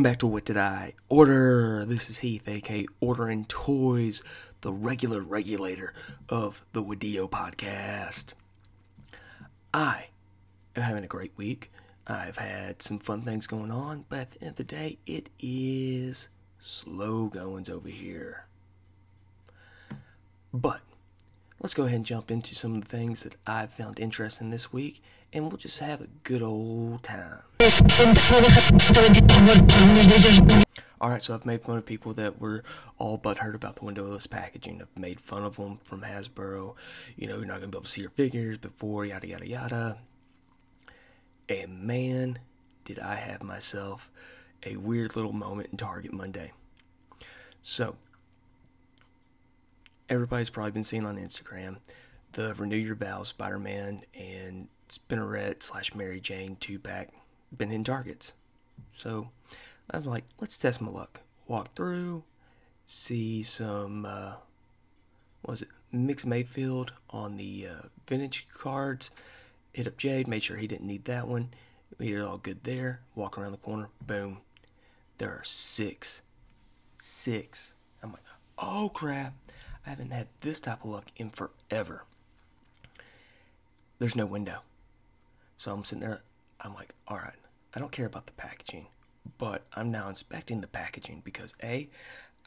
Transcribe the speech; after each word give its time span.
Welcome 0.00 0.12
back 0.12 0.18
to 0.20 0.26
What 0.28 0.46
Did 0.46 0.56
I 0.56 0.94
Order? 1.10 1.84
This 1.84 2.08
is 2.08 2.20
Heath, 2.20 2.48
aka 2.48 2.86
Ordering 3.00 3.44
Toys, 3.44 4.22
the 4.62 4.72
regular 4.72 5.20
regulator 5.20 5.92
of 6.26 6.64
the 6.72 6.82
Wadio 6.82 7.28
podcast. 7.28 8.32
I 9.74 10.06
am 10.74 10.84
having 10.84 11.04
a 11.04 11.06
great 11.06 11.32
week. 11.36 11.70
I've 12.06 12.38
had 12.38 12.80
some 12.80 12.98
fun 12.98 13.26
things 13.26 13.46
going 13.46 13.70
on, 13.70 14.06
but 14.08 14.20
at 14.20 14.30
the 14.30 14.40
end 14.40 14.50
of 14.52 14.56
the 14.56 14.64
day, 14.64 14.96
it 15.04 15.28
is 15.38 16.30
slow 16.58 17.26
goings 17.26 17.68
over 17.68 17.90
here. 17.90 18.46
But 20.50 20.80
let's 21.60 21.74
go 21.74 21.82
ahead 21.82 21.96
and 21.96 22.06
jump 22.06 22.30
into 22.30 22.54
some 22.54 22.74
of 22.74 22.80
the 22.80 22.88
things 22.88 23.24
that 23.24 23.36
I've 23.46 23.74
found 23.74 24.00
interesting 24.00 24.48
this 24.48 24.72
week, 24.72 25.02
and 25.32 25.44
we'll 25.44 25.58
just 25.58 25.78
have 25.78 26.00
a 26.00 26.08
good 26.24 26.42
old 26.42 27.02
time. 27.02 27.40
Alright, 31.00 31.22
so 31.22 31.34
I've 31.34 31.46
made 31.46 31.62
fun 31.62 31.78
of 31.78 31.86
people 31.86 32.12
that 32.14 32.40
were 32.40 32.62
all 32.98 33.18
butthurt 33.18 33.54
about 33.54 33.76
the 33.76 33.84
windowless 33.84 34.26
packaging. 34.26 34.82
I've 34.82 35.00
made 35.00 35.20
fun 35.20 35.44
of 35.44 35.56
them 35.56 35.78
from 35.82 36.02
Hasbro. 36.02 36.74
You 37.16 37.26
know, 37.26 37.36
you're 37.36 37.46
not 37.46 37.60
going 37.60 37.62
to 37.62 37.68
be 37.68 37.78
able 37.78 37.84
to 37.84 37.90
see 37.90 38.02
your 38.02 38.10
figures 38.10 38.58
before, 38.58 39.06
yada, 39.06 39.26
yada, 39.26 39.48
yada. 39.48 39.98
And 41.48 41.82
man, 41.82 42.40
did 42.84 42.98
I 42.98 43.14
have 43.14 43.42
myself 43.42 44.10
a 44.64 44.76
weird 44.76 45.16
little 45.16 45.32
moment 45.32 45.68
in 45.72 45.78
Target 45.78 46.12
Monday. 46.12 46.52
So, 47.62 47.96
everybody's 50.08 50.50
probably 50.50 50.72
been 50.72 50.84
seeing 50.84 51.04
on 51.04 51.16
Instagram 51.18 51.76
the 52.32 52.54
Renew 52.54 52.76
Your 52.76 52.94
Vows 52.94 53.28
Spider 53.28 53.58
Man 53.58 54.02
and 54.14 54.68
Spinneret 54.88 55.62
slash 55.62 55.94
Mary 55.94 56.20
Jane 56.20 56.56
two 56.60 56.78
pack 56.78 57.10
been 57.56 57.72
in 57.72 57.84
Targets. 57.84 58.32
So 58.92 59.30
I'm 59.90 60.04
like, 60.04 60.24
let's 60.40 60.58
test 60.58 60.80
my 60.80 60.90
luck. 60.90 61.20
Walk 61.48 61.74
through, 61.74 62.24
see 62.86 63.42
some, 63.42 64.04
uh, 64.04 64.34
what 65.42 65.52
was 65.52 65.62
it, 65.62 65.68
Migs 65.92 66.24
Mayfield 66.24 66.92
on 67.10 67.36
the 67.36 67.68
uh, 67.68 67.86
vintage 68.08 68.46
cards. 68.54 69.10
Hit 69.72 69.86
up 69.86 69.96
Jade, 69.96 70.28
made 70.28 70.42
sure 70.42 70.56
he 70.56 70.66
didn't 70.66 70.86
need 70.86 71.04
that 71.04 71.28
one. 71.28 71.50
We 71.98 72.14
it 72.14 72.20
all 72.20 72.38
good 72.38 72.64
there. 72.64 73.00
Walk 73.14 73.36
around 73.36 73.52
the 73.52 73.58
corner, 73.58 73.88
boom. 74.04 74.38
There 75.18 75.30
are 75.30 75.44
six. 75.44 76.22
Six. 76.98 77.74
I'm 78.02 78.12
like, 78.12 78.22
oh 78.58 78.90
crap. 78.94 79.34
I 79.86 79.90
haven't 79.90 80.12
had 80.12 80.28
this 80.40 80.60
type 80.60 80.84
of 80.84 80.90
luck 80.90 81.06
in 81.16 81.30
forever. 81.30 82.04
There's 84.00 84.16
no 84.16 84.24
window. 84.24 84.60
So 85.58 85.70
I'm 85.70 85.84
sitting 85.84 86.00
there, 86.00 86.22
I'm 86.58 86.74
like, 86.74 86.94
all 87.06 87.18
right, 87.18 87.34
I 87.74 87.78
don't 87.78 87.92
care 87.92 88.06
about 88.06 88.24
the 88.24 88.32
packaging, 88.32 88.86
but 89.36 89.62
I'm 89.74 89.90
now 89.90 90.08
inspecting 90.08 90.62
the 90.62 90.66
packaging 90.66 91.20
because 91.22 91.52
A, 91.62 91.86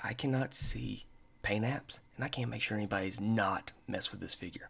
I 0.04 0.14
cannot 0.14 0.56
see 0.56 1.06
paint 1.44 1.64
apps 1.64 2.00
and 2.16 2.26
I 2.26 2.28
can't 2.28 2.50
make 2.50 2.64
sure 2.64 2.76
anybody's 2.76 3.22
not 3.22 3.72
messed 3.88 4.12
with 4.12 4.20
this 4.20 4.34
figure. 4.34 4.70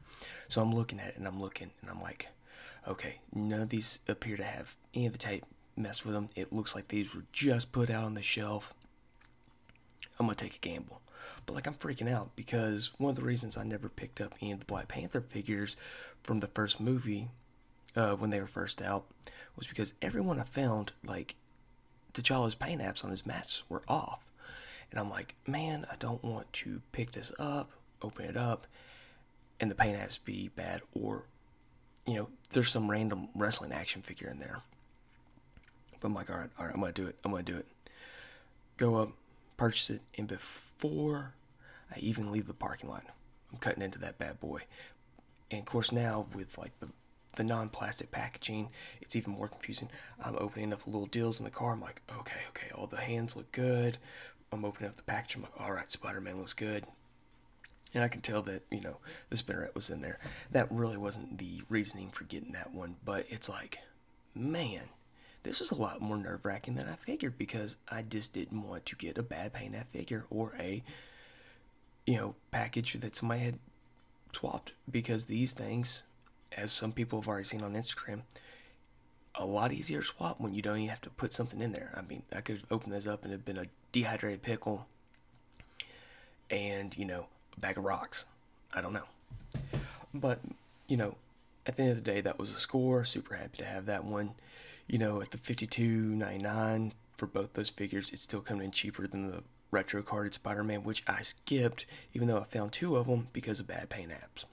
So 0.50 0.62
I'm 0.62 0.76
looking 0.76 1.00
at 1.00 1.08
it 1.08 1.18
and 1.18 1.26
I'm 1.26 1.40
looking 1.40 1.72
and 1.80 1.90
I'm 1.90 2.02
like, 2.02 2.28
okay, 2.86 3.20
none 3.34 3.62
of 3.62 3.70
these 3.70 4.00
appear 4.10 4.36
to 4.36 4.44
have 4.44 4.76
any 4.94 5.06
of 5.06 5.14
the 5.14 5.20
tape 5.20 5.46
messed 5.78 6.06
with 6.06 6.16
them. 6.16 6.28
It 6.36 6.52
looks 6.52 6.76
like 6.76 6.90
these 6.90 7.16
were 7.16 7.24
just 7.32 7.72
put 7.72 7.90
out 7.90 8.04
on 8.04 8.16
the 8.16 8.22
shelf. 8.22 8.74
I'm 10.20 10.26
gonna 10.26 10.36
take 10.36 10.58
a 10.58 10.60
gamble. 10.60 11.00
But 11.46 11.54
like 11.56 11.68
I'm 11.68 11.76
freaking 11.76 12.12
out 12.12 12.36
because 12.36 12.92
one 12.98 13.10
of 13.10 13.16
the 13.16 13.24
reasons 13.24 13.58
I 13.58 13.64
never 13.64 13.90
picked 13.90 14.22
up 14.22 14.34
any 14.42 14.52
of 14.52 14.60
the 14.60 14.66
Black 14.66 14.88
Panther 14.88 15.22
figures 15.22 15.76
from 16.24 16.40
the 16.40 16.48
first 16.48 16.80
movie 16.80 17.30
uh, 17.96 18.16
when 18.16 18.30
they 18.30 18.40
were 18.40 18.48
first 18.48 18.82
out 18.82 19.06
was 19.56 19.68
because 19.68 19.94
everyone 20.02 20.40
I 20.40 20.44
found, 20.44 20.94
like, 21.06 21.36
T'Challa's 22.14 22.56
paint 22.56 22.82
apps 22.82 23.04
on 23.04 23.12
his 23.12 23.26
masks 23.26 23.64
were 23.70 23.84
off. 23.88 24.20
And 24.92 25.00
I'm 25.00 25.10
like, 25.10 25.36
man, 25.48 25.86
I 25.92 25.96
don't 25.98 26.24
want 26.24 26.52
to 26.54 26.82
pick 26.92 27.12
this 27.12 27.32
up, 27.40 27.72
open 28.02 28.26
it 28.26 28.38
up, 28.38 28.68
and 29.60 29.70
the 29.70 29.76
paint 29.76 29.98
apps 29.98 30.20
be 30.24 30.50
bad, 30.56 30.82
or, 30.94 31.24
you 32.06 32.16
know, 32.16 32.30
there's 32.52 32.72
some 32.72 32.90
random 32.90 33.30
wrestling 33.34 33.72
action 33.72 34.02
figure 34.02 34.30
in 34.30 34.40
there. 34.40 34.62
But 36.00 36.08
I'm 36.08 36.14
like, 36.14 36.30
all 36.30 36.38
right, 36.38 36.50
all 36.60 36.66
right, 36.66 36.76
I'm 36.76 36.82
to 36.82 36.92
do 36.92 37.08
it. 37.08 37.16
I'm 37.24 37.36
to 37.36 37.44
do 37.44 37.58
it. 37.58 37.66
Go 38.78 38.96
up, 38.96 39.12
purchase 39.64 39.90
it, 39.90 40.02
and 40.18 40.28
before 40.28 41.36
I 41.90 41.98
even 42.00 42.34
leave 42.34 42.48
the 42.48 42.54
parking 42.54 42.90
lot, 42.90 43.06
I'm 43.50 43.60
cutting 43.60 43.82
into 43.82 43.98
that 44.00 44.18
bad 44.18 44.42
boy. 44.42 44.64
And 45.50 45.62
of 45.62 45.66
course, 45.66 45.90
now 45.90 46.26
with 46.34 46.58
like 46.58 46.78
the 46.82 46.90
the 47.38 47.46
non-plastic 47.46 48.12
packaging, 48.12 48.70
it's 49.02 49.16
even 49.16 49.32
more 49.34 49.48
confusing. 49.48 49.90
I'm 50.24 50.36
opening 50.38 50.74
up 50.74 50.84
the 50.84 50.90
little 50.90 51.08
deals 51.08 51.40
in 51.40 51.46
the 51.46 51.50
car. 51.50 51.72
I'm 51.72 51.82
like, 51.82 52.02
okay, 52.20 52.42
okay, 52.50 52.68
all 52.76 52.88
the 52.88 52.98
hands 52.98 53.38
look 53.38 53.54
good. 53.54 53.98
I'm 54.52 54.66
opening 54.66 54.90
up 54.90 54.98
the 54.98 55.04
package. 55.04 55.38
I'm 55.38 55.44
like, 55.44 55.60
all 55.60 55.72
right, 55.72 55.90
Spider-Man 55.90 56.38
looks 56.38 56.54
good. 56.54 56.86
And 57.94 58.04
I 58.04 58.10
can 58.10 58.22
tell 58.22 58.42
that, 58.44 58.64
you 58.70 58.82
know, 58.82 58.98
the 59.30 59.38
spinneret 59.38 59.74
was 59.74 59.90
in 59.90 60.02
there. 60.02 60.20
That 60.52 60.72
really 60.72 60.98
wasn't 60.98 61.38
the 61.38 61.62
reasoning 61.70 62.10
for 62.10 62.26
getting 62.26 62.52
that 62.52 62.74
one, 62.74 62.98
but 63.04 63.26
it's 63.30 63.48
like, 63.48 63.80
man, 64.36 64.82
this 65.44 65.60
was 65.60 65.72
a 65.72 65.76
lot 65.76 66.02
more 66.02 66.18
nerve 66.18 66.46
wracking 66.46 66.76
than 66.76 66.88
I 66.88 66.96
figured 66.96 67.38
because 67.38 67.76
I 67.90 68.02
just 68.02 68.34
didn't 68.34 68.68
want 68.68 68.86
to 68.88 68.96
get 68.96 69.18
a 69.18 69.24
bad 69.24 69.54
paint 69.54 69.76
app 69.76 69.92
figure 69.92 70.26
or 70.30 70.54
a, 70.60 70.84
you 72.06 72.16
know, 72.16 72.36
package 72.52 72.94
that 72.94 73.16
somebody 73.16 73.42
had 73.42 73.60
swapped 74.34 74.72
because 74.90 75.26
these 75.26 75.52
things 75.52 76.04
as 76.58 76.72
some 76.72 76.92
people 76.92 77.20
have 77.20 77.28
already 77.28 77.44
seen 77.44 77.62
on 77.62 77.74
Instagram, 77.74 78.22
a 79.36 79.46
lot 79.46 79.72
easier 79.72 80.02
to 80.02 80.06
swap 80.06 80.40
when 80.40 80.54
you 80.54 80.62
don't 80.62 80.78
even 80.78 80.90
have 80.90 81.02
to 81.02 81.10
put 81.10 81.34
something 81.34 81.62
in 81.62 81.72
there. 81.72 81.92
I 81.96 82.02
mean, 82.02 82.24
I 82.34 82.42
could 82.42 82.58
have 82.58 82.66
opened 82.72 82.94
this 82.94 83.08
up 83.08 83.24
and 83.24 83.34
it 83.34 83.46
been 83.46 83.58
a 83.58 83.66
dehydrated 83.92 84.44
pickle 84.44 84.86
and, 86.50 86.96
you 86.96 87.06
know, 87.06 87.26
a 87.58 87.60
bag 87.60 87.78
of 87.78 87.84
rocks. 87.84 88.26
I 88.74 88.82
don't 88.82 88.94
know. 88.94 89.08
But, 90.14 90.40
you 90.88 90.98
know, 90.98 91.16
at 91.66 91.76
the 91.76 91.84
end 91.84 91.92
of 91.92 91.98
the 91.98 92.12
day, 92.12 92.22
that 92.22 92.38
was 92.38 92.52
a 92.52 92.60
score. 92.60 93.04
Super 93.06 93.36
happy 93.36 93.58
to 93.58 93.66
have 93.66 93.86
that 93.88 94.06
one. 94.06 94.32
You 94.94 95.00
know, 95.00 95.24
at 95.24 95.32
the 95.32 95.40
52.99 95.40 96.92
for 97.18 97.26
both 97.26 97.54
those 97.54 97.70
figures, 97.70 98.12
it's 98.14 98.22
still 98.22 98.42
coming 98.42 98.66
in 98.66 98.70
cheaper 98.70 99.08
than 99.08 99.28
the 99.28 99.42
retro 99.72 100.04
carded 100.04 100.36
Spider-Man, 100.36 100.84
which 100.84 101.04
I 101.08 101.24
skipped, 101.24 101.88
even 102.14 102.28
though 102.28 102.38
I 102.38 102.44
found 102.44 102.74
two 102.74 102.96
of 102.96 103.08
them 103.08 103.30
because 103.34 103.60
of 103.60 103.66
bad 103.66 103.90
paint 103.90 104.12
apps. 104.12 104.46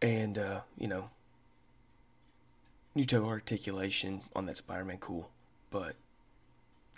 And, 0.00 0.38
uh, 0.38 0.60
you 0.78 0.88
know, 0.88 1.10
new 2.94 3.04
toe 3.04 3.26
articulation 3.26 4.22
on 4.34 4.46
that 4.46 4.56
Spider 4.56 4.86
Man, 4.86 4.96
cool. 4.96 5.28
But, 5.70 5.96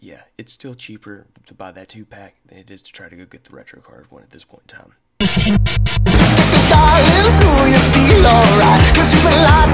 yeah, 0.00 0.20
it's 0.38 0.52
still 0.52 0.76
cheaper 0.76 1.26
to 1.44 1.54
buy 1.54 1.72
that 1.72 1.88
two 1.88 2.04
pack 2.04 2.36
than 2.46 2.58
it 2.58 2.70
is 2.70 2.82
to 2.82 2.92
try 2.92 3.08
to 3.08 3.16
go 3.16 3.24
get 3.24 3.42
the 3.42 3.56
retro 3.56 3.80
card 3.80 4.12
one 4.12 4.22
at 4.22 4.30
this 4.30 4.44
point 4.44 4.62
in 4.70 4.78
time. 4.78 4.92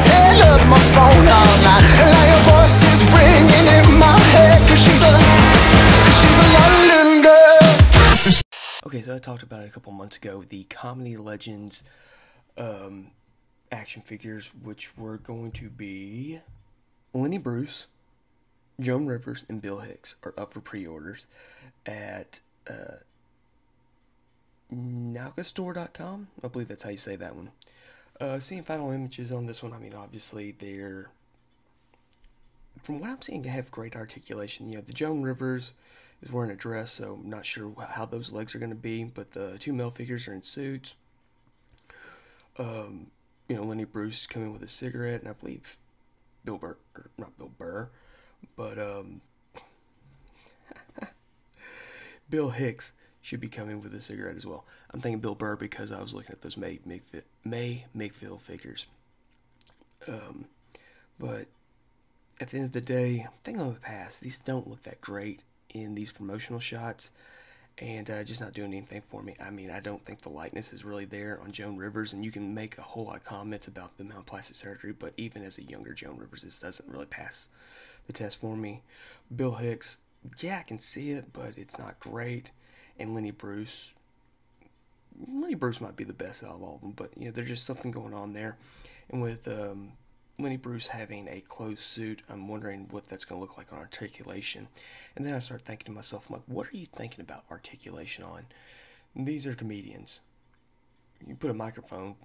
My 0.09 0.79
phone 0.95 1.29
all 1.29 1.57
night. 1.63 1.85
And 2.01 2.11
now 2.11 2.25
your 2.33 2.43
voice 2.51 2.83
is 2.83 3.05
ringing 3.13 3.67
in 3.77 3.99
my 3.99 4.19
head. 4.33 4.59
Cause 4.69 4.79
she's 4.79 5.03
a, 5.03 5.13
cause 6.05 6.17
she's 6.21 6.39
a 6.39 6.47
London 6.59 7.23
girl. 7.23 8.33
Okay, 8.87 9.03
so 9.03 9.15
I 9.15 9.19
talked 9.19 9.43
about 9.43 9.63
it 9.63 9.69
a 9.69 9.71
couple 9.71 9.93
months 9.93 10.17
ago. 10.17 10.45
The 10.49 10.65
Comedy 10.65 11.17
Legends 11.17 11.85
um, 12.57 13.11
action 13.71 14.03
figures, 14.03 14.51
which 14.63 14.97
were 14.97 15.19
going 15.19 15.53
to 15.53 15.69
be 15.69 16.41
Lenny 17.15 17.39
Bruce, 17.39 17.87
Joan 18.81 19.07
Rivers, 19.07 19.45
and 19.49 19.61
Bill 19.61 19.81
Hicks, 19.81 20.15
are 20.25 20.35
up 20.39 20.53
for 20.53 20.61
pre-orders 20.61 21.27
at 21.87 22.41
uh. 22.69 22.97
I 26.43 26.49
believe 26.49 26.69
that's 26.69 26.83
how 26.83 26.91
you 26.91 26.97
say 26.97 27.15
that 27.17 27.37
one. 27.37 27.51
Uh, 28.23 28.39
seeing 28.39 28.63
final 28.63 28.93
images 28.93 29.33
on 29.33 29.47
this 29.47 29.65
one, 29.65 29.73
I 29.73 29.79
mean, 29.79 29.95
obviously 29.95 30.55
they're, 30.57 31.11
from 32.81 33.01
what 33.01 33.11
I'm 33.11 33.21
seeing, 33.21 33.43
they 33.43 33.49
have 33.49 33.73
great 33.73 33.97
articulation. 33.97 34.69
You 34.69 34.77
know, 34.77 34.81
the 34.81 34.93
Joan 34.93 35.23
Rivers 35.23 35.73
is 36.23 36.31
wearing 36.31 36.53
a 36.53 36.55
dress, 36.55 36.93
so 36.93 37.19
I'm 37.21 37.29
not 37.29 37.45
sure 37.45 37.75
how 37.95 38.07
those 38.07 38.31
legs 38.31 38.55
are 38.55 38.61
going 38.61 38.71
to 38.71 38.77
be, 38.77 39.03
but 39.03 39.33
the 39.33 39.59
two 39.59 39.73
male 39.73 39.91
figures 39.91 40.29
are 40.29 40.33
in 40.33 40.43
suits. 40.43 40.95
Um, 42.61 43.09
you 43.49 43.57
know, 43.57 43.65
Lenny 43.65 43.83
Bruce 43.83 44.29
coming 44.29 44.53
with 44.53 44.63
a 44.63 44.69
cigarette, 44.69 45.23
and 45.23 45.29
I 45.29 45.33
believe 45.33 45.77
Bill 46.45 46.59
Burr, 46.59 46.77
not 47.19 47.37
Bill 47.37 47.51
Burr, 47.59 47.89
but 48.55 48.79
um, 48.79 49.21
Bill 52.31 52.51
Hicks 52.51 52.93
should 53.23 53.41
be 53.41 53.49
coming 53.49 53.81
with 53.81 53.95
a 53.95 54.01
cigarette 54.01 54.37
as 54.37 54.45
well. 54.45 54.65
I'm 54.91 55.01
thinking 55.01 55.21
Bill 55.21 55.37
Burr 55.37 55.57
because 55.57 55.93
I 55.93 56.03
was 56.03 56.13
looking 56.13 56.33
at 56.33 56.43
those 56.43 56.57
May 56.57 56.81
Mayfield, 56.85 57.25
May 57.45 57.87
Mayfield 57.95 58.43
figures. 58.43 58.87
Um, 60.07 60.47
but 61.19 61.47
at 62.41 62.51
the 62.51 62.57
end 62.57 62.67
of 62.67 62.73
the 62.73 62.81
day, 62.81 63.21
I'm 63.27 63.33
thinking 63.45 63.63
I'm 63.63 63.77
pass. 63.77 64.19
These 64.19 64.41
don't 64.41 64.69
look 64.69 64.83
that 64.83 65.01
great 65.01 65.45
in 65.71 65.95
these 65.95 66.11
promotional 66.11 66.59
shots, 66.59 67.11
and 67.79 68.11
uh, 68.11 68.25
just 68.25 68.41
not 68.41 68.53
doing 68.53 68.75
anything 68.75 69.03
for 69.09 69.23
me. 69.23 69.37
I 69.41 69.51
mean, 69.51 69.71
I 69.71 69.79
don't 69.79 70.05
think 70.05 70.23
the 70.23 70.29
likeness 70.29 70.73
is 70.73 70.85
really 70.85 71.05
there 71.05 71.41
on 71.43 71.53
Joan 71.53 71.77
Rivers, 71.77 72.13
and 72.13 72.25
you 72.25 72.33
can 72.33 72.53
make 72.53 72.77
a 72.77 72.83
whole 72.83 73.05
lot 73.05 73.17
of 73.17 73.25
comments 73.25 73.69
about 73.69 73.97
the 73.97 74.03
amount 74.03 74.21
of 74.21 74.27
plastic 74.27 74.57
surgery, 74.57 74.93
but 74.93 75.15
even 75.17 75.45
as 75.45 75.59
a 75.59 75.63
younger 75.63 75.95
Joan 75.95 76.19
Rivers, 76.19 76.43
this 76.43 76.61
doesn't 76.61 76.89
really 76.89 77.07
pass 77.07 77.49
the 78.07 78.13
test 78.13 78.41
for 78.41 78.57
me. 78.57 78.83
Bill 79.35 79.55
Hicks, 79.55 79.99
yeah, 80.41 80.59
I 80.59 80.63
can 80.63 80.81
see 80.81 81.11
it, 81.11 81.33
but 81.33 81.57
it's 81.57 81.79
not 81.79 82.01
great. 82.01 82.51
And 82.99 83.15
Lenny 83.15 83.31
Bruce, 83.31 83.93
Lenny 85.29 85.55
Bruce 85.55 85.81
might 85.81 85.97
be 85.97 86.05
the 86.05 86.13
best 86.13 86.45
out 86.45 86.55
of 86.55 86.63
all 86.63 86.77
of 86.77 86.81
them, 86.81 86.93
but 86.93 87.11
you 87.17 87.27
know, 87.27 87.31
there's 87.33 87.49
just 87.49 87.65
something 87.65 87.91
going 87.91 88.15
on 88.15 88.33
there. 88.33 88.57
And 89.11 89.21
with 89.23 89.47
um, 89.49 89.93
Lenny 90.39 90.57
Bruce 90.57 90.89
having 90.89 91.29
a 91.29 91.43
closed 91.43 91.81
suit, 91.81 92.23
I'm 92.29 92.49
wondering 92.49 92.89
what 92.91 93.07
that's 93.07 93.25
going 93.25 93.39
to 93.39 93.41
look 93.41 93.57
like 93.57 93.73
on 93.73 93.79
articulation. 93.79 94.69
And 95.17 95.27
then 95.27 95.35
I 95.35 95.39
start 95.41 95.63
thinking 95.63 95.87
to 95.87 95.93
myself, 95.93 96.27
I'm 96.29 96.37
like, 96.37 96.43
what 96.47 96.69
are 96.69 96.77
you 96.77 96.87
thinking 96.87 97.21
about 97.21 97.45
articulation 97.51 98.25
on? 98.25 98.47
These 99.15 99.47
are 99.47 99.55
comedians. 99.55 100.21
You 101.27 101.35
put 101.35 101.51
a 101.51 101.55
microphone 101.55 102.17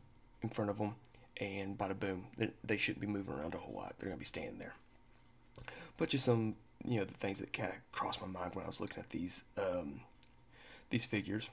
in 0.41 0.49
front 0.49 0.69
of 0.69 0.77
them, 0.77 0.95
and 1.39 1.77
bada 1.77 1.99
boom, 1.99 2.27
they 2.63 2.77
shouldn't 2.77 3.01
be 3.01 3.07
moving 3.07 3.33
around 3.33 3.53
a 3.53 3.57
whole 3.57 3.75
lot. 3.75 3.95
They're 3.97 4.09
going 4.09 4.17
to 4.17 4.19
be 4.19 4.25
standing 4.25 4.57
there. 4.57 4.75
But 5.97 6.09
just 6.09 6.25
some, 6.25 6.55
you 6.85 6.99
know, 6.99 7.05
the 7.05 7.13
things 7.13 7.39
that 7.39 7.53
kind 7.53 7.69
of 7.69 7.75
crossed 7.91 8.21
my 8.21 8.27
mind 8.27 8.55
when 8.55 8.63
I 8.63 8.67
was 8.67 8.79
looking 8.79 8.99
at 8.99 9.09
these 9.09 9.43
um, 9.57 10.01
these 10.89 11.05
figures. 11.05 11.49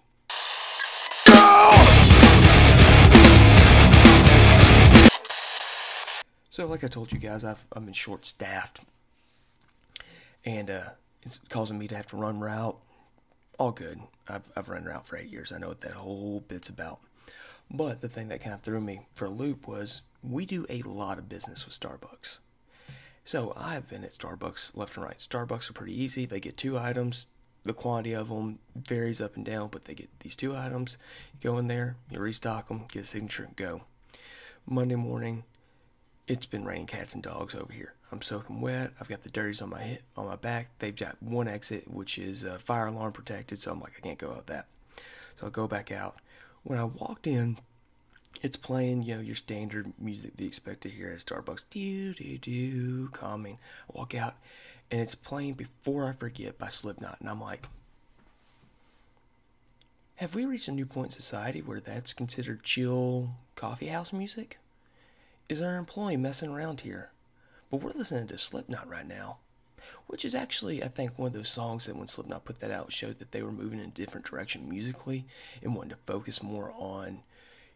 So, 6.51 6.67
like 6.67 6.85
I 6.85 6.89
told 6.89 7.13
you 7.13 7.19
guys, 7.19 7.45
I've 7.45 7.67
I've 7.73 7.85
been 7.85 7.95
short 7.95 8.25
staffed, 8.25 8.81
and 10.45 10.71
uh, 10.71 10.91
it's 11.23 11.41
causing 11.49 11.79
me 11.79 11.89
to 11.89 11.97
have 11.97 12.07
to 12.09 12.17
run 12.17 12.39
route. 12.39 12.79
All 13.59 13.73
good. 13.73 14.01
I've 14.29 14.53
I've 14.57 14.69
run 14.69 14.85
route 14.85 15.07
for 15.07 15.17
eight 15.17 15.31
years. 15.31 15.51
I 15.51 15.59
know 15.59 15.69
what 15.69 15.81
that 15.81 15.95
whole 15.95 16.45
bit's 16.47 16.69
about. 16.69 17.01
But 17.71 18.01
the 18.01 18.09
thing 18.09 18.29
that 18.29 18.41
kind 18.41 18.55
of 18.55 18.61
threw 18.61 18.81
me 18.81 19.01
for 19.15 19.25
a 19.25 19.31
loop 19.31 19.67
was 19.67 20.03
we 20.23 20.47
do 20.47 20.65
a 20.69 20.83
lot 20.83 21.19
of 21.19 21.29
business 21.29 21.67
with 21.67 21.79
Starbucks. 21.79 22.39
So 23.25 23.55
I've 23.57 23.89
been 23.89 24.05
at 24.05 24.11
Starbucks 24.11 24.77
left 24.77 24.97
and 24.97 25.05
right. 25.05 25.17
Starbucks 25.17 25.71
are 25.71 25.73
pretty 25.73 26.01
easy. 26.01 26.27
They 26.27 26.41
get 26.41 26.57
two 26.57 26.79
items. 26.79 27.27
The 27.65 27.73
quantity 27.73 28.13
of 28.13 28.29
them 28.29 28.59
varies 28.77 29.21
up 29.21 29.37
and 29.37 29.45
down, 29.45 29.69
but 29.69 29.87
they 29.87 29.95
get 29.95 30.11
these 30.21 30.37
two 30.37 30.55
items. 30.55 30.99
You 31.33 31.51
go 31.51 31.59
in 31.59 31.69
there, 31.69 31.97
you 32.11 32.19
restock 32.19 32.69
them, 32.69 32.85
get 32.93 33.03
a 33.03 33.07
signature, 33.07 33.45
and 33.45 33.57
go. 33.57 33.83
Monday 34.67 34.97
morning, 34.97 35.45
it's 36.27 36.47
been 36.47 36.65
raining 36.65 36.87
cats 36.87 37.15
and 37.15 37.23
dogs 37.23 37.55
over 37.55 37.73
here. 37.73 37.95
I'm 38.13 38.23
soaking 38.23 38.61
wet. 38.61 38.93
I've 39.01 39.09
got 39.09 39.23
the 39.23 39.31
dirties 39.31 39.61
on 39.61 39.71
my 39.71 39.83
hip, 39.83 40.03
on 40.17 40.27
my 40.27 40.37
back. 40.37 40.69
They've 40.79 40.95
got 40.95 41.23
one 41.23 41.49
exit, 41.49 41.91
which 41.91 42.19
is 42.19 42.45
uh, 42.45 42.59
fire 42.59 42.87
alarm 42.87 43.13
protected, 43.13 43.59
so 43.59 43.73
I'm 43.73 43.81
like, 43.81 43.95
I 43.99 44.01
can't 44.01 44.19
go 44.19 44.31
out 44.31 44.47
that. 44.47 44.67
So 45.39 45.47
I'll 45.47 45.51
go 45.51 45.67
back 45.67 45.91
out. 45.91 46.17
When 46.63 46.79
I 46.79 46.85
walked 46.85 47.27
in, 47.27 47.59
it's 48.43 48.57
playing, 48.57 49.03
you 49.03 49.17
know, 49.17 49.21
your 49.21 49.37
standard 49.37 49.93
music 49.99 50.37
that 50.37 50.43
you 50.43 50.49
expect 50.49 50.83
to 50.83 50.89
hear 50.89 51.11
at 51.11 51.19
Starbucks. 51.19 51.65
Do 51.71 52.15
do 52.15 52.39
do, 52.39 53.09
calming. 53.09 53.59
I 53.89 53.99
walk 53.99 54.15
out, 54.15 54.37
and 54.91 55.01
it's 55.01 55.15
playing 55.15 55.55
"Before 55.55 56.09
I 56.09 56.13
Forget" 56.13 56.59
by 56.59 56.69
Slipknot, 56.69 57.21
and 57.21 57.29
I'm 57.29 57.41
like, 57.41 57.69
have 60.17 60.35
we 60.35 60.45
reached 60.45 60.69
a 60.69 60.73
new 60.73 60.87
point 60.87 61.09
in 61.09 61.11
society 61.11 61.61
where 61.61 61.81
that's 61.81 62.13
considered 62.13 62.63
chill 62.63 63.31
coffee 63.57 63.89
house 63.89 64.13
music? 64.13 64.59
is 65.49 65.61
our 65.61 65.77
employee 65.77 66.17
messing 66.17 66.51
around 66.51 66.83
here? 66.83 67.11
But 67.71 67.79
we're 67.79 67.91
listening 67.91 68.27
to 68.29 68.39
Slipknot 68.39 68.89
right 68.89 69.07
now, 69.07 69.39
which 70.07 70.25
is 70.25 70.35
actually, 70.35 70.83
I 70.83 70.89
think, 70.89 71.19
one 71.19 71.29
of 71.29 71.33
those 71.33 71.49
songs 71.49 71.87
that 71.87 71.97
when 71.97 72.09
Slipknot 72.09 72.45
put 72.45 72.61
that 72.61 72.71
out 72.71 72.93
showed 72.93 73.19
that 73.19 73.33
they 73.33 73.43
were 73.43 73.53
moving 73.53 73.81
in 73.81 73.87
a 73.87 73.91
different 73.91 74.27
direction 74.27 74.69
musically 74.69 75.27
and 75.63 75.75
wanting 75.75 75.91
to 75.91 75.97
focus 76.07 76.43
more 76.43 76.73
on, 76.77 77.21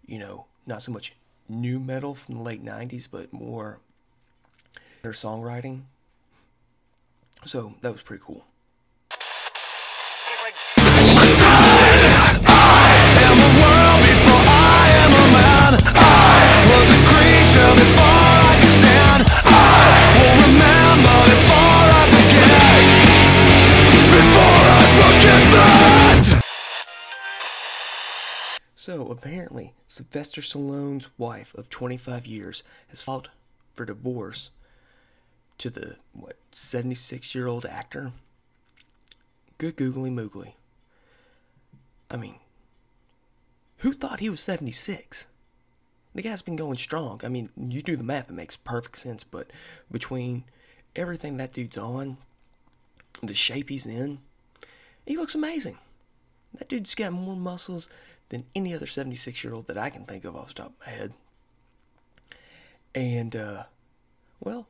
you 0.06 0.18
know, 0.18 0.46
not 0.66 0.82
so 0.82 0.92
much 0.92 1.14
nu 1.48 1.78
metal 1.78 2.14
from 2.14 2.36
the 2.36 2.42
late 2.42 2.64
90s, 2.64 3.08
but 3.10 3.32
more 3.32 3.80
their 5.02 5.12
songwriting. 5.12 5.82
So 7.44 7.74
that 7.80 7.92
was 7.92 8.02
pretty 8.02 8.22
cool. 8.24 8.44
So, 28.74 29.10
apparently, 29.10 29.74
Sylvester 29.86 30.40
Stallone's 30.40 31.08
wife 31.18 31.52
of 31.54 31.68
25 31.68 32.26
years 32.26 32.62
has 32.88 33.02
filed 33.02 33.28
for 33.74 33.84
divorce 33.84 34.50
to 35.58 35.70
the, 35.70 35.96
what, 36.12 36.36
76 36.52 37.34
year 37.34 37.46
old 37.46 37.66
actor? 37.66 38.12
Good 39.58 39.76
googly 39.76 40.10
moogly. 40.10 40.52
I 42.10 42.16
mean, 42.16 42.36
who 43.78 43.92
thought 43.92 44.20
he 44.20 44.30
was 44.30 44.40
76? 44.40 45.26
The 46.14 46.22
guy's 46.22 46.42
been 46.42 46.56
going 46.56 46.76
strong. 46.76 47.20
I 47.22 47.28
mean, 47.28 47.50
you 47.56 47.82
do 47.82 47.96
the 47.96 48.04
math, 48.04 48.30
it 48.30 48.32
makes 48.32 48.56
perfect 48.56 48.98
sense, 48.98 49.24
but 49.24 49.50
between 49.90 50.44
everything 50.96 51.36
that 51.36 51.52
dude's 51.52 51.78
on, 51.78 52.16
the 53.22 53.34
shape 53.34 53.68
he's 53.68 53.86
in, 53.86 54.18
he 55.06 55.16
looks 55.16 55.34
amazing. 55.34 55.78
That 56.54 56.68
dude's 56.68 56.94
got 56.94 57.12
more 57.12 57.36
muscles 57.36 57.88
than 58.30 58.44
any 58.54 58.74
other 58.74 58.86
76 58.86 59.44
year 59.44 59.54
old 59.54 59.66
that 59.66 59.78
I 59.78 59.90
can 59.90 60.04
think 60.04 60.24
of 60.24 60.36
off 60.36 60.48
the 60.48 60.54
top 60.54 60.72
of 60.80 60.86
my 60.86 60.92
head. 60.92 61.12
And, 62.94 63.36
uh, 63.36 63.64
well, 64.40 64.66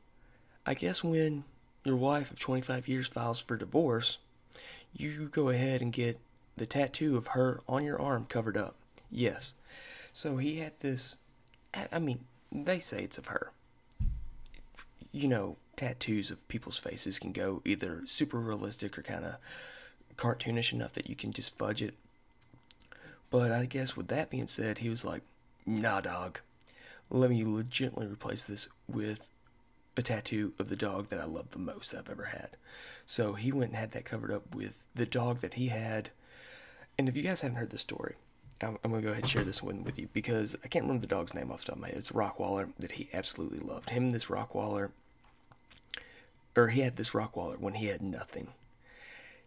I 0.69 0.73
guess 0.75 1.03
when 1.03 1.43
your 1.83 1.95
wife 1.95 2.31
of 2.31 2.39
25 2.39 2.87
years 2.87 3.07
files 3.07 3.39
for 3.39 3.57
divorce, 3.57 4.19
you 4.93 5.27
go 5.31 5.49
ahead 5.49 5.81
and 5.81 5.91
get 5.91 6.19
the 6.55 6.65
tattoo 6.65 7.17
of 7.17 7.27
her 7.27 7.61
on 7.67 7.83
your 7.83 7.99
arm 7.99 8.25
covered 8.29 8.55
up. 8.55 8.75
Yes. 9.09 9.53
So 10.13 10.37
he 10.37 10.59
had 10.59 10.73
this, 10.81 11.15
I 11.91 11.99
mean, 11.99 12.25
they 12.51 12.79
say 12.79 13.03
it's 13.03 13.17
of 13.17 13.27
her. 13.27 13.51
You 15.11 15.27
know, 15.27 15.57
tattoos 15.75 16.29
of 16.29 16.47
people's 16.47 16.77
faces 16.77 17.19
can 17.19 17.31
go 17.31 17.61
either 17.65 18.03
super 18.05 18.37
realistic 18.37 18.97
or 18.97 19.01
kind 19.01 19.25
of 19.25 19.35
cartoonish 20.15 20.71
enough 20.71 20.93
that 20.93 21.09
you 21.09 21.15
can 21.15 21.33
just 21.33 21.57
fudge 21.57 21.81
it 21.81 21.95
but 23.29 23.51
I 23.51 23.65
guess 23.65 23.95
with 23.95 24.07
that 24.07 24.29
being 24.29 24.47
said, 24.47 24.79
he 24.79 24.89
was 24.89 25.05
like, 25.05 25.21
nah, 25.65 26.01
dog. 26.01 26.39
Let 27.11 27.29
me 27.29 27.43
legitimately 27.45 28.07
replace 28.07 28.43
this 28.43 28.67
with 28.87 29.27
a 29.97 30.01
tattoo 30.01 30.53
of 30.59 30.69
the 30.69 30.75
dog 30.75 31.07
that 31.07 31.19
I 31.19 31.25
love 31.25 31.49
the 31.51 31.59
most 31.59 31.93
I've 31.93 32.09
ever 32.09 32.25
had. 32.25 32.49
So 33.05 33.33
he 33.33 33.51
went 33.51 33.71
and 33.71 33.79
had 33.79 33.91
that 33.91 34.05
covered 34.05 34.31
up 34.31 34.55
with 34.55 34.83
the 34.95 35.05
dog 35.05 35.41
that 35.41 35.55
he 35.55 35.67
had. 35.67 36.11
And 36.97 37.09
if 37.09 37.15
you 37.15 37.23
guys 37.23 37.41
haven't 37.41 37.57
heard 37.57 37.71
the 37.71 37.77
story, 37.77 38.15
I'm, 38.61 38.77
I'm 38.83 38.91
going 38.91 39.01
to 39.01 39.07
go 39.07 39.11
ahead 39.11 39.23
and 39.23 39.29
share 39.29 39.43
this 39.43 39.63
one 39.63 39.83
with 39.83 39.97
you 39.97 40.09
because 40.13 40.55
I 40.63 40.67
can't 40.67 40.83
remember 40.83 41.01
the 41.01 41.15
dog's 41.15 41.33
name 41.33 41.51
off 41.51 41.61
the 41.61 41.67
top 41.67 41.75
of 41.75 41.81
my 41.81 41.87
head. 41.87 41.97
It's 41.97 42.11
a 42.11 42.13
Rottweiler 42.13 42.69
that 42.79 42.93
he 42.93 43.09
absolutely 43.13 43.59
loved. 43.59 43.89
Him, 43.89 44.11
this 44.11 44.25
Rockwaller, 44.25 44.91
or 46.55 46.67
he 46.69 46.81
had 46.81 46.97
this 46.97 47.11
Rockwaller 47.11 47.59
when 47.59 47.75
he 47.75 47.87
had 47.87 48.01
nothing. 48.01 48.49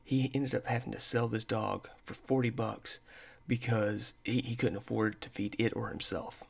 He 0.04 0.30
ended 0.34 0.54
up 0.54 0.66
having 0.66 0.92
to 0.92 1.00
sell 1.00 1.28
this 1.28 1.44
dog 1.44 1.88
for 2.04 2.14
40 2.14 2.50
bucks 2.50 3.00
because 3.46 4.14
he, 4.24 4.40
he 4.40 4.56
couldn't 4.56 4.76
afford 4.76 5.20
to 5.20 5.28
feed 5.28 5.56
it 5.58 5.74
or 5.76 5.88
himself. 5.88 6.42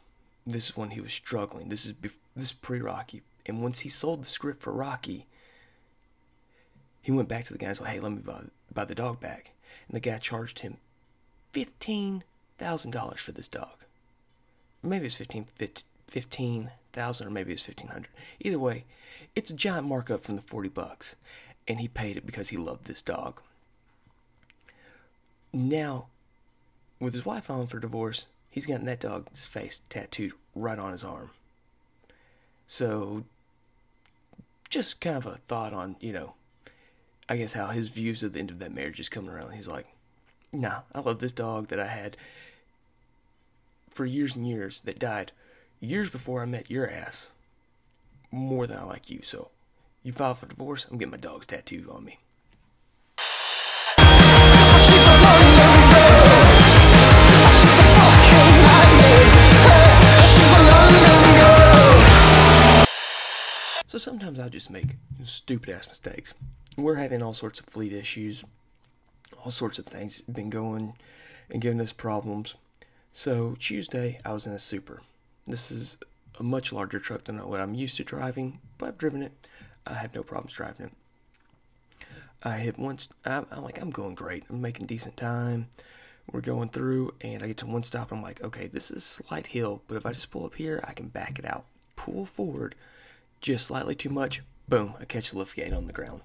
This 0.46 0.70
is 0.70 0.76
when 0.76 0.90
he 0.90 1.00
was 1.00 1.12
struggling. 1.12 1.68
This 1.68 1.84
is 1.84 1.92
bef- 1.92 2.16
this 2.34 2.52
pre 2.52 2.80
Rocky. 2.80 3.22
And 3.46 3.62
once 3.62 3.80
he 3.80 3.88
sold 3.88 4.22
the 4.22 4.28
script 4.28 4.62
for 4.62 4.72
Rocky, 4.72 5.26
he 7.00 7.10
went 7.10 7.28
back 7.28 7.44
to 7.46 7.52
the 7.52 7.58
guy 7.58 7.68
and 7.68 7.76
said, 7.76 7.88
"Hey, 7.88 8.00
let 8.00 8.12
me 8.12 8.18
buy, 8.18 8.42
buy 8.72 8.84
the 8.84 8.94
dog 8.94 9.20
back." 9.20 9.52
And 9.88 9.96
the 9.96 10.00
guy 10.00 10.18
charged 10.18 10.60
him 10.60 10.76
fifteen 11.52 12.24
thousand 12.58 12.92
dollars 12.92 13.20
for 13.20 13.32
this 13.32 13.48
dog. 13.48 13.84
Maybe 14.82 15.06
it's 15.06 15.16
fifteen 15.16 15.46
fifteen 16.06 16.70
thousand, 16.92 17.26
or 17.26 17.30
maybe 17.30 17.52
it's 17.52 17.62
fifteen 17.62 17.88
hundred. 17.88 18.10
Either 18.40 18.58
way, 18.58 18.84
it's 19.34 19.50
a 19.50 19.54
giant 19.54 19.86
markup 19.86 20.22
from 20.22 20.36
the 20.36 20.42
forty 20.42 20.68
bucks, 20.68 21.16
and 21.66 21.80
he 21.80 21.88
paid 21.88 22.16
it 22.16 22.26
because 22.26 22.50
he 22.50 22.56
loved 22.56 22.84
this 22.84 23.02
dog. 23.02 23.40
Now 25.52 26.06
with 27.02 27.14
his 27.14 27.26
wife 27.26 27.44
filing 27.44 27.66
for 27.66 27.80
divorce, 27.80 28.26
he's 28.48 28.66
gotten 28.66 28.86
that 28.86 29.00
dog's 29.00 29.46
face 29.46 29.82
tattooed 29.88 30.32
right 30.54 30.78
on 30.78 30.92
his 30.92 31.02
arm. 31.02 31.30
So, 32.68 33.24
just 34.72 35.02
kind 35.02 35.18
of 35.18 35.26
a 35.26 35.38
thought 35.48 35.74
on, 35.74 35.96
you 36.00 36.12
know, 36.12 36.32
I 37.28 37.36
guess 37.36 37.52
how 37.52 37.68
his 37.68 37.90
views 37.90 38.22
of 38.22 38.32
the 38.32 38.40
end 38.40 38.50
of 38.50 38.58
that 38.58 38.74
marriage 38.74 38.98
is 38.98 39.10
coming 39.10 39.30
around. 39.30 39.52
He's 39.52 39.68
like, 39.68 39.86
nah, 40.50 40.80
I 40.94 41.00
love 41.00 41.18
this 41.18 41.32
dog 41.32 41.68
that 41.68 41.78
I 41.78 41.86
had 41.86 42.16
for 43.90 44.06
years 44.06 44.34
and 44.34 44.48
years 44.48 44.80
that 44.82 44.98
died 44.98 45.32
years 45.78 46.08
before 46.08 46.42
I 46.42 46.46
met 46.46 46.70
your 46.70 46.90
ass 46.90 47.30
more 48.30 48.66
than 48.66 48.78
I 48.78 48.84
like 48.84 49.10
you. 49.10 49.20
So, 49.22 49.50
you 50.02 50.12
file 50.12 50.34
for 50.34 50.46
divorce, 50.46 50.86
I'm 50.90 50.96
getting 50.96 51.10
my 51.10 51.18
dog's 51.18 51.46
tattooed 51.46 51.88
on 51.90 52.04
me. 52.04 52.18
So 63.92 63.98
sometimes 63.98 64.40
I 64.40 64.48
just 64.48 64.70
make 64.70 64.96
stupid 65.22 65.68
ass 65.68 65.86
mistakes. 65.86 66.32
We're 66.78 66.94
having 66.94 67.22
all 67.22 67.34
sorts 67.34 67.60
of 67.60 67.66
fleet 67.66 67.92
issues, 67.92 68.42
all 69.44 69.50
sorts 69.50 69.78
of 69.78 69.84
things 69.84 70.22
been 70.22 70.48
going 70.48 70.94
and 71.50 71.60
giving 71.60 71.78
us 71.78 71.92
problems. 71.92 72.54
So 73.12 73.54
Tuesday, 73.60 74.18
I 74.24 74.32
was 74.32 74.46
in 74.46 74.54
a 74.54 74.58
super. 74.58 75.02
This 75.44 75.70
is 75.70 75.98
a 76.40 76.42
much 76.42 76.72
larger 76.72 76.98
truck 76.98 77.24
than 77.24 77.46
what 77.46 77.60
I'm 77.60 77.74
used 77.74 77.98
to 77.98 78.02
driving, 78.04 78.60
but 78.78 78.88
I've 78.88 78.96
driven 78.96 79.22
it. 79.22 79.32
I 79.86 79.92
have 79.92 80.14
no 80.14 80.22
problems 80.22 80.54
driving 80.54 80.86
it. 80.86 82.06
I 82.42 82.60
hit 82.60 82.78
once. 82.78 83.10
I'm, 83.26 83.44
I'm 83.50 83.62
like, 83.62 83.78
I'm 83.78 83.90
going 83.90 84.14
great. 84.14 84.44
I'm 84.48 84.62
making 84.62 84.86
decent 84.86 85.18
time. 85.18 85.68
We're 86.32 86.40
going 86.40 86.70
through, 86.70 87.12
and 87.20 87.42
I 87.42 87.48
get 87.48 87.58
to 87.58 87.66
one 87.66 87.82
stop. 87.82 88.10
I'm 88.10 88.22
like, 88.22 88.42
okay, 88.42 88.68
this 88.68 88.90
is 88.90 88.96
a 88.96 89.00
slight 89.00 89.48
hill, 89.48 89.82
but 89.86 89.98
if 89.98 90.06
I 90.06 90.12
just 90.12 90.30
pull 90.30 90.46
up 90.46 90.54
here, 90.54 90.82
I 90.82 90.94
can 90.94 91.08
back 91.08 91.38
it 91.38 91.44
out, 91.44 91.66
pull 91.94 92.24
forward, 92.24 92.74
just 93.42 93.66
slightly 93.66 93.94
too 93.94 94.08
much. 94.08 94.40
Boom! 94.68 94.94
I 94.98 95.04
catch 95.04 95.32
the 95.32 95.38
lift 95.38 95.56
gate 95.56 95.72
on 95.72 95.86
the 95.86 95.92
ground. 95.92 96.22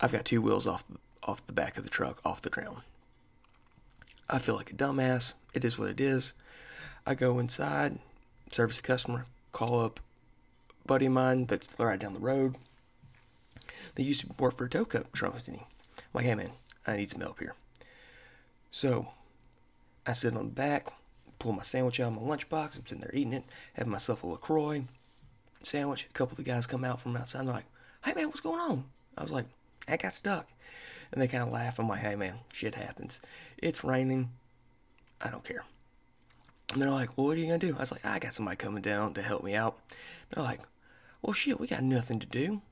I've 0.00 0.12
got 0.12 0.24
two 0.24 0.42
wheels 0.42 0.66
off 0.66 0.86
the, 0.86 0.98
off 1.22 1.46
the 1.46 1.52
back 1.52 1.78
of 1.78 1.84
the 1.84 1.90
truck, 1.90 2.20
off 2.24 2.42
the 2.42 2.50
ground. 2.50 2.78
I 4.28 4.40
feel 4.40 4.56
like 4.56 4.70
a 4.70 4.74
dumbass. 4.74 5.34
It 5.54 5.64
is 5.64 5.78
what 5.78 5.88
it 5.88 6.00
is. 6.00 6.32
I 7.06 7.14
go 7.14 7.38
inside, 7.38 7.98
service 8.50 8.80
customer, 8.80 9.26
call 9.52 9.80
up 9.80 10.00
a 10.84 10.88
buddy 10.88 11.06
of 11.06 11.12
mine 11.12 11.46
that's 11.46 11.70
right 11.78 11.98
down 11.98 12.14
the 12.14 12.20
road. 12.20 12.56
They 13.94 14.02
used 14.02 14.22
to 14.22 14.28
work 14.38 14.58
for 14.58 14.64
a 14.64 14.70
tow 14.70 14.84
company. 14.84 15.66
I'm 15.98 16.04
like, 16.12 16.24
hey 16.24 16.34
man, 16.34 16.50
I 16.86 16.96
need 16.96 17.10
some 17.10 17.20
help 17.20 17.38
here. 17.38 17.54
So 18.70 19.08
I 20.06 20.12
sit 20.12 20.36
on 20.36 20.46
the 20.46 20.52
back, 20.52 20.92
pull 21.38 21.52
my 21.52 21.62
sandwich 21.62 22.00
out 22.00 22.12
of 22.12 22.20
my 22.20 22.36
lunchbox. 22.36 22.76
I'm 22.76 22.86
sitting 22.86 23.00
there 23.00 23.14
eating 23.14 23.32
it, 23.32 23.44
having 23.74 23.92
myself 23.92 24.24
a 24.24 24.26
LaCroix 24.26 24.84
sandwich. 25.66 26.06
A 26.08 26.12
couple 26.12 26.32
of 26.32 26.44
the 26.44 26.50
guys 26.50 26.66
come 26.66 26.84
out 26.84 27.00
from 27.00 27.16
outside 27.16 27.46
they're 27.46 27.54
like, 27.54 27.66
hey 28.04 28.12
man, 28.14 28.26
what's 28.26 28.40
going 28.40 28.60
on? 28.60 28.84
I 29.16 29.22
was 29.22 29.32
like, 29.32 29.46
I 29.88 29.96
got 29.96 30.12
stuck. 30.12 30.48
And 31.12 31.20
they 31.20 31.28
kind 31.28 31.42
of 31.42 31.52
laugh. 31.52 31.78
I'm 31.78 31.88
like, 31.88 32.00
hey 32.00 32.16
man, 32.16 32.34
shit 32.52 32.74
happens. 32.74 33.20
It's 33.58 33.84
raining. 33.84 34.30
I 35.20 35.30
don't 35.30 35.44
care. 35.44 35.64
And 36.72 36.80
they're 36.80 36.90
like, 36.90 37.16
well, 37.16 37.26
what 37.26 37.36
are 37.36 37.40
you 37.40 37.46
to 37.48 37.58
do? 37.58 37.76
I 37.76 37.80
was 37.80 37.92
like, 37.92 38.04
I 38.04 38.18
got 38.18 38.34
somebody 38.34 38.56
coming 38.56 38.82
down 38.82 39.14
to 39.14 39.22
help 39.22 39.44
me 39.44 39.54
out. 39.54 39.78
They're 40.30 40.42
like, 40.42 40.60
well, 41.20 41.34
shit, 41.34 41.60
we 41.60 41.66
got 41.66 41.82
nothing 41.82 42.18
to 42.18 42.26
do. 42.26 42.62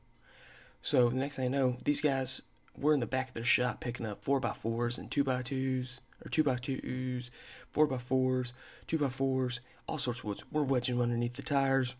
So 0.83 1.11
the 1.11 1.17
next 1.17 1.37
thing 1.37 1.47
I 1.47 1.49
know, 1.49 1.77
these 1.85 2.01
guys 2.01 2.41
were 2.77 2.95
in 2.95 3.01
the 3.01 3.07
back 3.07 3.29
of 3.29 3.35
their 3.35 3.45
shop 3.45 3.81
picking 3.81 4.07
up 4.07 4.25
4x4s 4.25 4.97
and 4.97 5.11
2x2s, 5.11 6.01
or 6.25 6.31
2x2s, 6.31 7.31
4x4s, 7.75 8.53
2x4s, 8.89 9.61
all 9.87 9.99
sorts 9.99 10.21
of 10.21 10.25
woods. 10.25 10.45
We're 10.51 10.63
wedging 10.63 11.01
underneath 11.01 11.35
the 11.35 11.43
tires. 11.43 11.95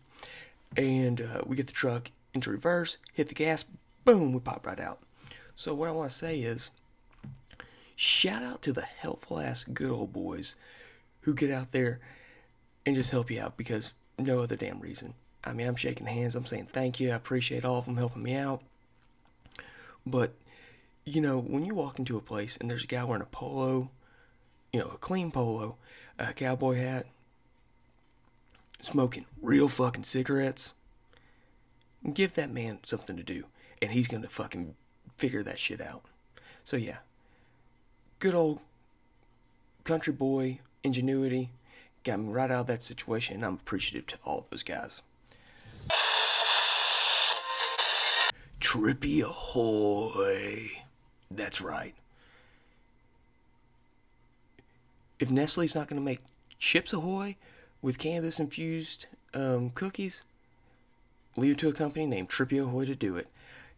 And 0.77 1.21
uh, 1.21 1.41
we 1.45 1.55
get 1.55 1.67
the 1.67 1.73
truck 1.73 2.11
into 2.33 2.49
reverse, 2.49 2.97
hit 3.13 3.27
the 3.27 3.35
gas, 3.35 3.65
boom, 4.05 4.33
we 4.33 4.39
pop 4.39 4.65
right 4.65 4.79
out. 4.79 4.99
So 5.55 5.73
what 5.73 5.89
I 5.89 5.91
want 5.91 6.09
to 6.09 6.15
say 6.15 6.39
is, 6.39 6.69
shout 7.95 8.41
out 8.41 8.61
to 8.63 8.73
the 8.73 8.81
helpful 8.81 9.39
ass 9.39 9.63
good 9.63 9.91
old 9.91 10.13
boys 10.13 10.55
who 11.21 11.33
get 11.33 11.51
out 11.51 11.71
there 11.71 11.99
and 12.85 12.95
just 12.95 13.11
help 13.11 13.29
you 13.29 13.41
out 13.41 13.57
because 13.57 13.93
no 14.17 14.39
other 14.39 14.55
damn 14.55 14.79
reason. 14.79 15.13
I 15.43 15.53
mean, 15.53 15.67
I'm 15.67 15.75
shaking 15.75 16.07
hands, 16.07 16.35
I'm 16.35 16.45
saying 16.45 16.69
thank 16.71 16.99
you, 16.99 17.11
I 17.11 17.15
appreciate 17.15 17.65
all 17.65 17.79
of 17.79 17.85
them 17.85 17.97
helping 17.97 18.23
me 18.23 18.35
out. 18.35 18.61
But, 20.05 20.33
you 21.05 21.21
know, 21.21 21.39
when 21.39 21.65
you 21.65 21.75
walk 21.75 21.99
into 21.99 22.17
a 22.17 22.21
place 22.21 22.57
and 22.57 22.69
there's 22.69 22.83
a 22.83 22.87
guy 22.87 23.03
wearing 23.03 23.21
a 23.21 23.25
polo, 23.25 23.89
you 24.71 24.79
know, 24.79 24.87
a 24.87 24.97
clean 24.97 25.31
polo, 25.31 25.75
a 26.17 26.33
cowboy 26.33 26.75
hat, 26.75 27.05
smoking 28.81 29.25
real 29.41 29.67
fucking 29.67 30.03
cigarettes, 30.03 30.73
give 32.13 32.33
that 32.33 32.51
man 32.51 32.79
something 32.83 33.15
to 33.15 33.23
do, 33.23 33.45
and 33.81 33.91
he's 33.91 34.07
gonna 34.07 34.29
fucking 34.29 34.75
figure 35.17 35.43
that 35.43 35.59
shit 35.59 35.81
out. 35.81 36.03
So, 36.63 36.77
yeah, 36.77 36.97
good 38.19 38.35
old 38.35 38.59
country 39.83 40.13
boy 40.13 40.59
ingenuity 40.83 41.49
got 42.03 42.19
me 42.19 42.31
right 42.31 42.51
out 42.51 42.61
of 42.61 42.67
that 42.67 42.83
situation, 42.83 43.35
and 43.35 43.45
I'm 43.45 43.53
appreciative 43.53 44.07
to 44.07 44.17
all 44.25 44.47
those 44.49 44.63
guys. 44.63 45.01
Trippy 48.59 49.21
ahoy! 49.21 50.71
That's 51.29 51.61
right. 51.61 51.95
If 55.19 55.29
Nestle's 55.29 55.75
not 55.75 55.87
to 56.01 56.05
make 56.05 56.19
Chips 56.57 56.93
Ahoy 56.93 57.37
with 57.81 57.97
cannabis 57.97 58.39
infused 58.39 59.07
um, 59.33 59.71
cookies, 59.71 60.23
leave 61.35 61.53
it 61.53 61.57
to 61.59 61.69
a 61.69 61.73
company 61.73 62.05
named 62.05 62.29
Trippy 62.29 62.61
Ahoy 62.61 62.85
to 62.85 62.95
do 62.95 63.15
it. 63.15 63.27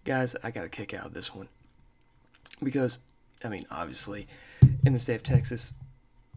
Guys, 0.05 0.35
I 0.43 0.51
got 0.51 0.65
a 0.65 0.69
kick 0.69 0.93
out 0.93 1.05
of 1.05 1.13
this 1.13 1.33
one. 1.33 1.47
Because, 2.61 2.97
I 3.43 3.49
mean, 3.49 3.65
obviously, 3.71 4.27
in 4.85 4.93
the 4.93 4.99
state 4.99 5.15
of 5.15 5.23
Texas, 5.23 5.73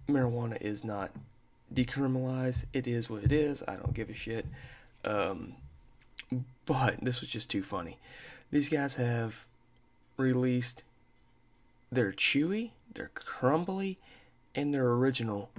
marijuana 0.09 0.61
is 0.61 0.85
not 0.85 1.11
decriminalized. 1.75 2.65
It 2.73 2.87
is 2.87 3.11
what 3.11 3.25
it 3.25 3.33
is. 3.33 3.63
I 3.67 3.75
don't 3.75 3.95
give 3.95 4.11
a 4.11 4.15
shit. 4.15 4.47
Um, 5.05 5.55
but 6.65 6.99
this 7.03 7.21
was 7.21 7.31
just 7.31 7.51
too 7.51 7.63
funny. 7.63 7.99
These 8.51 8.69
guys 8.69 8.97
have 8.97 9.47
released 10.17 10.83
their 11.91 12.13
chewy, 12.13 12.71
their 12.95 13.11
crumbly, 13.15 13.99
and 14.55 14.73
their 14.73 14.89
original 14.89 15.51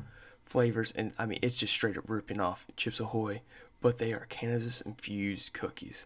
flavors. 0.47 0.91
And 0.95 1.13
I 1.17 1.25
mean, 1.25 1.39
it's 1.41 1.57
just 1.57 1.73
straight 1.73 1.97
up 1.97 2.05
ripping 2.07 2.39
off 2.39 2.67
Chips 2.75 2.99
Ahoy, 2.99 3.41
but 3.81 3.97
they 3.97 4.13
are 4.13 4.25
cannabis 4.29 4.81
infused 4.81 5.53
cookies. 5.53 6.05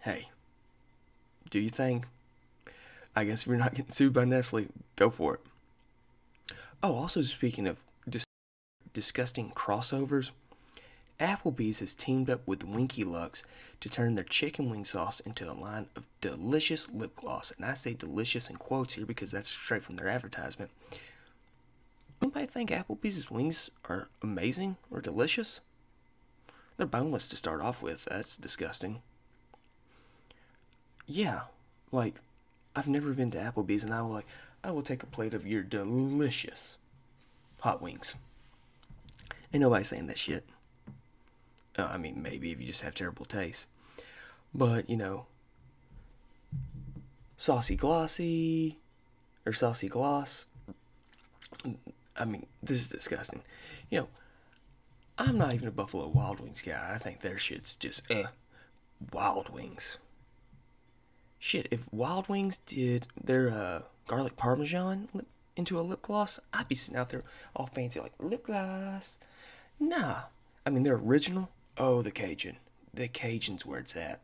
Hey, 0.00 0.30
do 1.50 1.58
you 1.58 1.70
think? 1.70 2.06
I 3.14 3.24
guess 3.24 3.42
if 3.42 3.48
you're 3.48 3.56
not 3.56 3.74
getting 3.74 3.90
sued 3.90 4.12
by 4.12 4.24
Nestle, 4.24 4.66
go 4.96 5.10
for 5.10 5.34
it. 5.34 5.40
Oh, 6.82 6.94
also 6.94 7.22
speaking 7.22 7.66
of 7.66 7.78
dis- 8.08 8.26
disgusting 8.92 9.50
crossovers, 9.52 10.30
Applebee's 11.18 11.78
has 11.80 11.94
teamed 11.94 12.28
up 12.28 12.46
with 12.46 12.62
Winky 12.62 13.02
Lux 13.02 13.42
to 13.80 13.88
turn 13.88 14.14
their 14.14 14.24
chicken 14.24 14.68
wing 14.68 14.84
sauce 14.84 15.20
into 15.20 15.50
a 15.50 15.54
line 15.54 15.86
of 15.96 16.04
delicious 16.20 16.90
lip 16.90 17.16
gloss. 17.16 17.52
And 17.56 17.64
I 17.64 17.72
say 17.72 17.94
delicious 17.94 18.50
in 18.50 18.56
quotes 18.56 18.94
here 18.94 19.06
because 19.06 19.30
that's 19.30 19.48
straight 19.48 19.82
from 19.82 19.96
their 19.96 20.08
advertisement. 20.08 20.70
Anybody 22.22 22.46
think 22.46 22.70
Applebee's 22.70 23.30
wings 23.30 23.70
are 23.88 24.08
amazing 24.22 24.76
or 24.90 25.00
delicious? 25.00 25.60
They're 26.76 26.86
boneless 26.86 27.28
to 27.28 27.36
start 27.36 27.60
off 27.60 27.82
with. 27.82 28.06
That's 28.06 28.36
disgusting. 28.36 29.02
Yeah, 31.06 31.42
like, 31.92 32.16
I've 32.74 32.88
never 32.88 33.12
been 33.12 33.30
to 33.32 33.38
Applebee's 33.38 33.84
and 33.84 33.94
I 33.94 34.02
will 34.02 34.10
like, 34.10 34.26
I 34.64 34.72
will 34.72 34.82
take 34.82 35.02
a 35.02 35.06
plate 35.06 35.34
of 35.34 35.46
your 35.46 35.62
delicious 35.62 36.76
hot 37.60 37.80
wings. 37.80 38.16
Ain't 39.52 39.62
nobody 39.62 39.84
saying 39.84 40.06
that 40.08 40.18
shit. 40.18 40.44
Uh, 41.78 41.84
I 41.84 41.98
mean, 41.98 42.22
maybe 42.22 42.50
if 42.50 42.60
you 42.60 42.66
just 42.66 42.82
have 42.82 42.94
terrible 42.94 43.24
taste. 43.24 43.68
But, 44.54 44.90
you 44.90 44.96
know, 44.96 45.26
saucy 47.36 47.76
glossy 47.76 48.78
or 49.44 49.52
saucy 49.52 49.88
gloss. 49.88 50.46
I 52.18 52.24
mean, 52.24 52.46
this 52.62 52.78
is 52.78 52.88
disgusting. 52.88 53.42
You 53.90 54.00
know, 54.00 54.08
I'm 55.18 55.38
not 55.38 55.54
even 55.54 55.68
a 55.68 55.72
Buffalo 55.72 56.08
Wild 56.08 56.40
Wings 56.40 56.62
guy. 56.62 56.92
I 56.94 56.98
think 56.98 57.20
their 57.20 57.38
shit's 57.38 57.76
just 57.76 58.02
eh. 58.10 58.26
Wild 59.12 59.50
Wings. 59.50 59.98
Shit, 61.38 61.68
if 61.70 61.92
Wild 61.92 62.28
Wings 62.28 62.58
did 62.58 63.06
their 63.22 63.50
uh, 63.50 63.82
garlic 64.06 64.36
parmesan 64.36 65.08
lip, 65.12 65.26
into 65.56 65.78
a 65.78 65.82
lip 65.82 66.02
gloss, 66.02 66.38
I'd 66.52 66.68
be 66.68 66.74
sitting 66.74 66.98
out 66.98 67.08
there 67.08 67.24
all 67.54 67.66
fancy 67.66 68.00
like 68.00 68.12
lip 68.18 68.46
gloss. 68.46 69.18
Nah, 69.80 70.22
I 70.64 70.70
mean 70.70 70.82
they're 70.82 70.94
original. 70.94 71.50
Oh, 71.78 72.02
the 72.02 72.10
Cajun, 72.10 72.56
the 72.92 73.08
Cajun's 73.08 73.66
where 73.66 73.78
it's 73.78 73.96
at. 73.96 74.20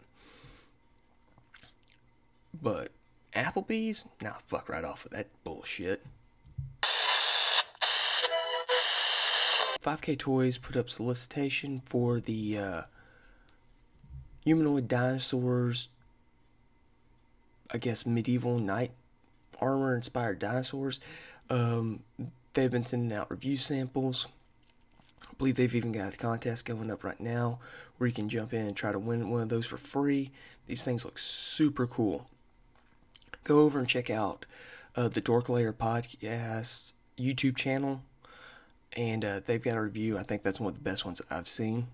But 2.60 2.90
Applebee's, 3.34 4.04
nah, 4.20 4.34
fuck 4.46 4.68
right 4.68 4.84
off 4.84 5.04
with 5.04 5.12
that 5.12 5.28
bullshit. 5.44 6.04
5K 9.82 10.18
Toys 10.18 10.58
put 10.58 10.76
up 10.76 10.88
solicitation 10.88 11.82
for 11.84 12.20
the 12.20 12.58
uh, 12.58 12.82
humanoid 14.44 14.86
dinosaurs. 14.88 15.88
I 17.70 17.78
guess 17.78 18.06
medieval 18.06 18.58
knight 18.58 18.92
armor 19.60 19.96
inspired 19.96 20.38
dinosaurs. 20.38 21.00
Um, 21.50 22.00
they've 22.52 22.70
been 22.70 22.86
sending 22.86 23.16
out 23.16 23.30
review 23.30 23.56
samples. 23.56 24.28
I 25.28 25.34
believe 25.38 25.56
they've 25.56 25.74
even 25.74 25.92
got 25.92 26.14
a 26.14 26.18
contest 26.18 26.64
going 26.64 26.90
up 26.90 27.02
right 27.02 27.20
now 27.20 27.58
where 27.98 28.06
you 28.06 28.14
can 28.14 28.28
jump 28.28 28.52
in 28.52 28.66
and 28.66 28.76
try 28.76 28.92
to 28.92 28.98
win 28.98 29.30
one 29.30 29.40
of 29.40 29.48
those 29.48 29.66
for 29.66 29.78
free. 29.78 30.30
These 30.66 30.84
things 30.84 31.04
look 31.04 31.18
super 31.18 31.86
cool. 31.86 32.26
Go 33.44 33.60
over 33.60 33.78
and 33.78 33.88
check 33.88 34.10
out 34.10 34.44
uh, 34.94 35.08
the 35.08 35.20
Dork 35.20 35.48
Layer 35.48 35.72
Podcast 35.72 36.92
YouTube 37.18 37.56
channel, 37.56 38.02
and 38.96 39.24
uh, 39.24 39.40
they've 39.44 39.62
got 39.62 39.76
a 39.76 39.80
review. 39.80 40.18
I 40.18 40.22
think 40.22 40.42
that's 40.42 40.60
one 40.60 40.70
of 40.70 40.74
the 40.74 40.82
best 40.82 41.04
ones 41.04 41.22
I've 41.30 41.48
seen. 41.48 41.86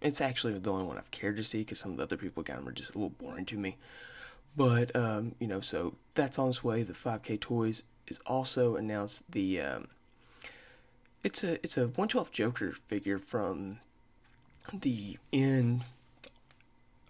It's 0.00 0.20
actually 0.20 0.58
the 0.58 0.70
only 0.70 0.84
one 0.84 0.98
I've 0.98 1.10
cared 1.10 1.36
to 1.38 1.44
see 1.44 1.60
because 1.60 1.78
some 1.78 1.92
of 1.92 1.96
the 1.96 2.02
other 2.02 2.16
people 2.16 2.42
got 2.42 2.56
them 2.56 2.68
are 2.68 2.72
just 2.72 2.90
a 2.90 2.98
little 2.98 3.10
boring 3.10 3.46
to 3.46 3.56
me. 3.56 3.76
But 4.56 4.94
um, 4.94 5.34
you 5.38 5.46
know, 5.46 5.60
so 5.60 5.94
that's 6.14 6.38
on 6.38 6.48
its 6.48 6.64
way. 6.64 6.82
The 6.82 6.92
5K 6.92 7.40
Toys 7.40 7.82
is 8.06 8.20
also 8.26 8.76
announced 8.76 9.22
the. 9.30 9.60
Um, 9.60 9.88
it's 11.24 11.42
a 11.42 11.54
it's 11.54 11.76
a 11.76 11.82
112 11.82 12.30
Joker 12.30 12.72
figure 12.86 13.18
from 13.18 13.78
the 14.72 15.18
end 15.32 15.82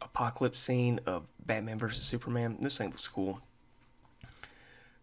apocalypse 0.00 0.60
scene 0.60 1.00
of 1.06 1.26
Batman 1.44 1.78
versus 1.78 2.04
Superman. 2.04 2.58
This 2.60 2.78
thing 2.78 2.88
looks 2.88 3.08
cool. 3.08 3.40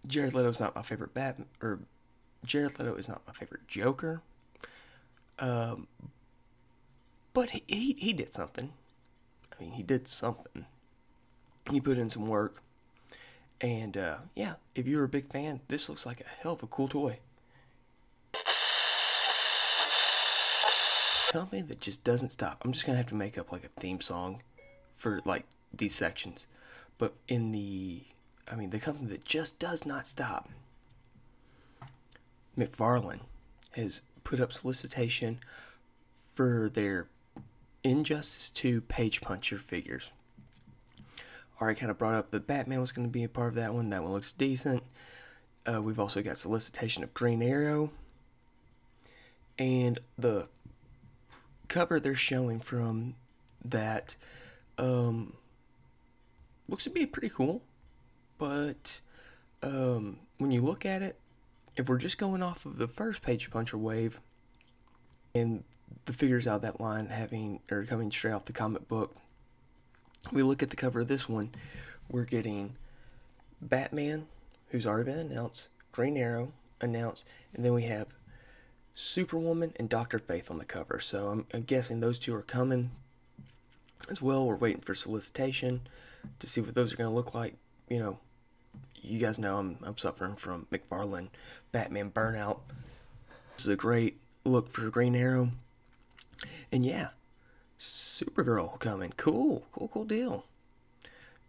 Jared 0.06 0.34
Leto's 0.34 0.60
not 0.60 0.76
my 0.76 0.82
favorite 0.82 1.14
Batman, 1.14 1.48
or 1.62 1.80
Jared 2.46 2.80
Leto 2.80 2.96
is 2.96 3.08
not 3.08 3.22
my 3.26 3.34
favorite 3.34 3.68
Joker. 3.68 4.22
Um, 5.40 5.88
but 7.34 7.52
he, 7.52 7.64
he, 7.68 7.94
he 7.98 8.14
did 8.14 8.34
something. 8.34 8.74
I 9.52 9.64
mean, 9.64 9.74
he 9.74 9.84
did 9.84 10.08
something. 10.08 10.66
He 11.70 11.80
put 11.80 11.98
in 11.98 12.10
some 12.10 12.28
work. 12.28 12.62
And 13.62 13.98
uh, 13.98 14.18
yeah, 14.36 14.56
if 14.76 14.88
you're 14.88 15.04
a 15.04 15.10
big 15.10 15.32
fan, 15.32 15.62
this 15.70 15.88
looks 15.88 16.06
like 16.06 16.20
a 16.20 16.42
hell 16.42 16.54
of 16.54 16.64
a 16.64 16.68
cool 16.68 16.88
toy. 16.88 17.20
Company 21.32 21.62
that 21.64 21.82
just 21.82 22.04
doesn't 22.04 22.30
stop. 22.30 22.64
I'm 22.64 22.74
just 22.74 22.86
gonna 22.86 22.98
have 22.98 23.08
to 23.08 23.16
make 23.16 23.38
up 23.38 23.52
like 23.52 23.64
a 23.64 23.80
theme 23.80 24.02
song 24.02 24.44
for 24.96 25.22
like 25.26 25.46
these 25.74 25.96
sections. 25.96 26.48
But 26.98 27.14
in 27.28 27.52
the, 27.52 28.04
I 28.52 28.56
mean, 28.56 28.70
the 28.70 28.80
company 28.80 29.08
that 29.08 29.26
just 29.26 29.58
does 29.60 29.86
not 29.86 30.06
stop. 30.06 30.50
McFarlane 32.58 33.22
has 33.72 34.02
put 34.24 34.40
up 34.40 34.54
solicitation 34.54 35.40
for 36.34 36.70
their 36.74 37.08
Injustice 37.84 38.50
2 38.52 38.82
Page 38.82 39.22
Puncher 39.22 39.58
figures. 39.58 40.12
Already 41.62 41.80
kind 41.80 41.92
of 41.92 41.98
brought 41.98 42.16
up 42.16 42.32
that 42.32 42.48
Batman 42.48 42.80
was 42.80 42.92
going 42.92 43.08
to 43.08 43.12
be 43.12 43.24
a 43.24 43.30
part 43.30 43.50
of 43.50 43.56
that 43.56 43.74
one. 43.74 43.90
That 43.90 44.04
one 44.04 44.14
looks 44.14 44.32
decent. 44.32 44.84
Uh, 45.66 45.82
we've 45.82 46.00
also 46.00 46.22
got 46.22 46.38
solicitation 46.38 47.04
of 47.04 47.14
Green 47.14 47.42
Arrow. 47.42 47.92
And 49.58 50.00
the 50.18 50.48
cover 51.68 52.00
they're 52.00 52.16
showing 52.16 52.60
from 52.60 53.16
that 53.64 54.16
um, 54.78 55.34
looks 56.68 56.84
to 56.86 56.90
be 56.90 57.06
pretty 57.06 57.30
cool. 57.30 57.62
But 58.38 59.00
um, 59.62 60.20
when 60.38 60.52
you 60.52 60.62
look 60.62 60.86
at 60.86 61.02
it, 61.02 61.18
if 61.76 61.90
we're 61.90 61.98
just 61.98 62.18
going 62.18 62.44
off 62.44 62.66
of 62.66 62.78
the 62.78 62.88
first 62.88 63.22
page 63.22 63.50
puncher 63.50 63.78
wave 63.78 64.20
and 65.34 65.64
the 66.06 66.14
figures 66.14 66.48
out 66.48 66.62
that 66.62 66.80
line 66.80 67.08
having 67.08 67.60
or 67.72 67.84
coming 67.84 68.12
straight 68.12 68.34
off 68.34 68.46
the 68.46 68.54
comic 68.54 68.88
book, 68.88 69.16
we 70.32 70.44
look 70.44 70.64
at 70.64 70.70
the 70.70 70.76
cover 70.76 71.02
of 71.02 71.08
this 71.08 71.28
one, 71.28 71.52
we're 72.10 72.26
getting 72.26 72.76
Batman, 73.62 74.28
who's 74.70 74.88
already 74.88 75.12
been 75.12 75.20
announced, 75.20 75.70
Green 75.92 76.18
Arrow 76.18 76.52
announced, 76.82 77.26
and 77.54 77.64
then 77.64 77.74
we 77.74 77.84
have 77.84 78.08
Superwoman 78.94 79.74
and 79.78 79.90
Doctor 79.90 80.20
Fate 80.20 80.52
on 80.52 80.60
the 80.60 80.66
cover. 80.66 81.00
So 81.00 81.30
I'm, 81.30 81.46
I'm 81.54 81.64
guessing 81.64 82.00
those 82.00 82.20
two 82.20 82.36
are 82.36 82.44
coming 82.44 82.92
as 84.10 84.22
well. 84.22 84.46
We're 84.46 84.56
waiting 84.56 84.82
for 84.82 84.94
solicitation 84.94 85.82
to 86.40 86.48
see 86.48 86.62
what 86.62 86.76
those 86.76 86.94
are 86.94 86.98
going 86.98 87.10
to 87.10 87.16
look 87.16 87.34
like. 87.34 87.56
You 87.90 88.00
know, 88.00 88.20
you 89.04 89.20
guys 89.20 89.38
know 89.38 89.58
I'm, 89.58 89.78
I'm 89.84 89.98
suffering 89.98 90.36
from 90.36 90.68
McFarlane 90.72 91.30
Batman 91.72 92.10
burnout. 92.10 92.60
This 93.56 93.66
is 93.66 93.74
a 93.74 93.76
great 93.76 94.20
look 94.46 94.70
for 94.72 94.90
Green 94.90 95.16
Arrow. 95.16 95.52
And 96.72 96.86
yeah, 96.86 97.10
Supergirl 97.78 98.80
coming. 98.80 99.14
Cool, 99.18 99.64
cool, 99.72 99.90
cool 99.90 100.06
deal. 100.06 100.46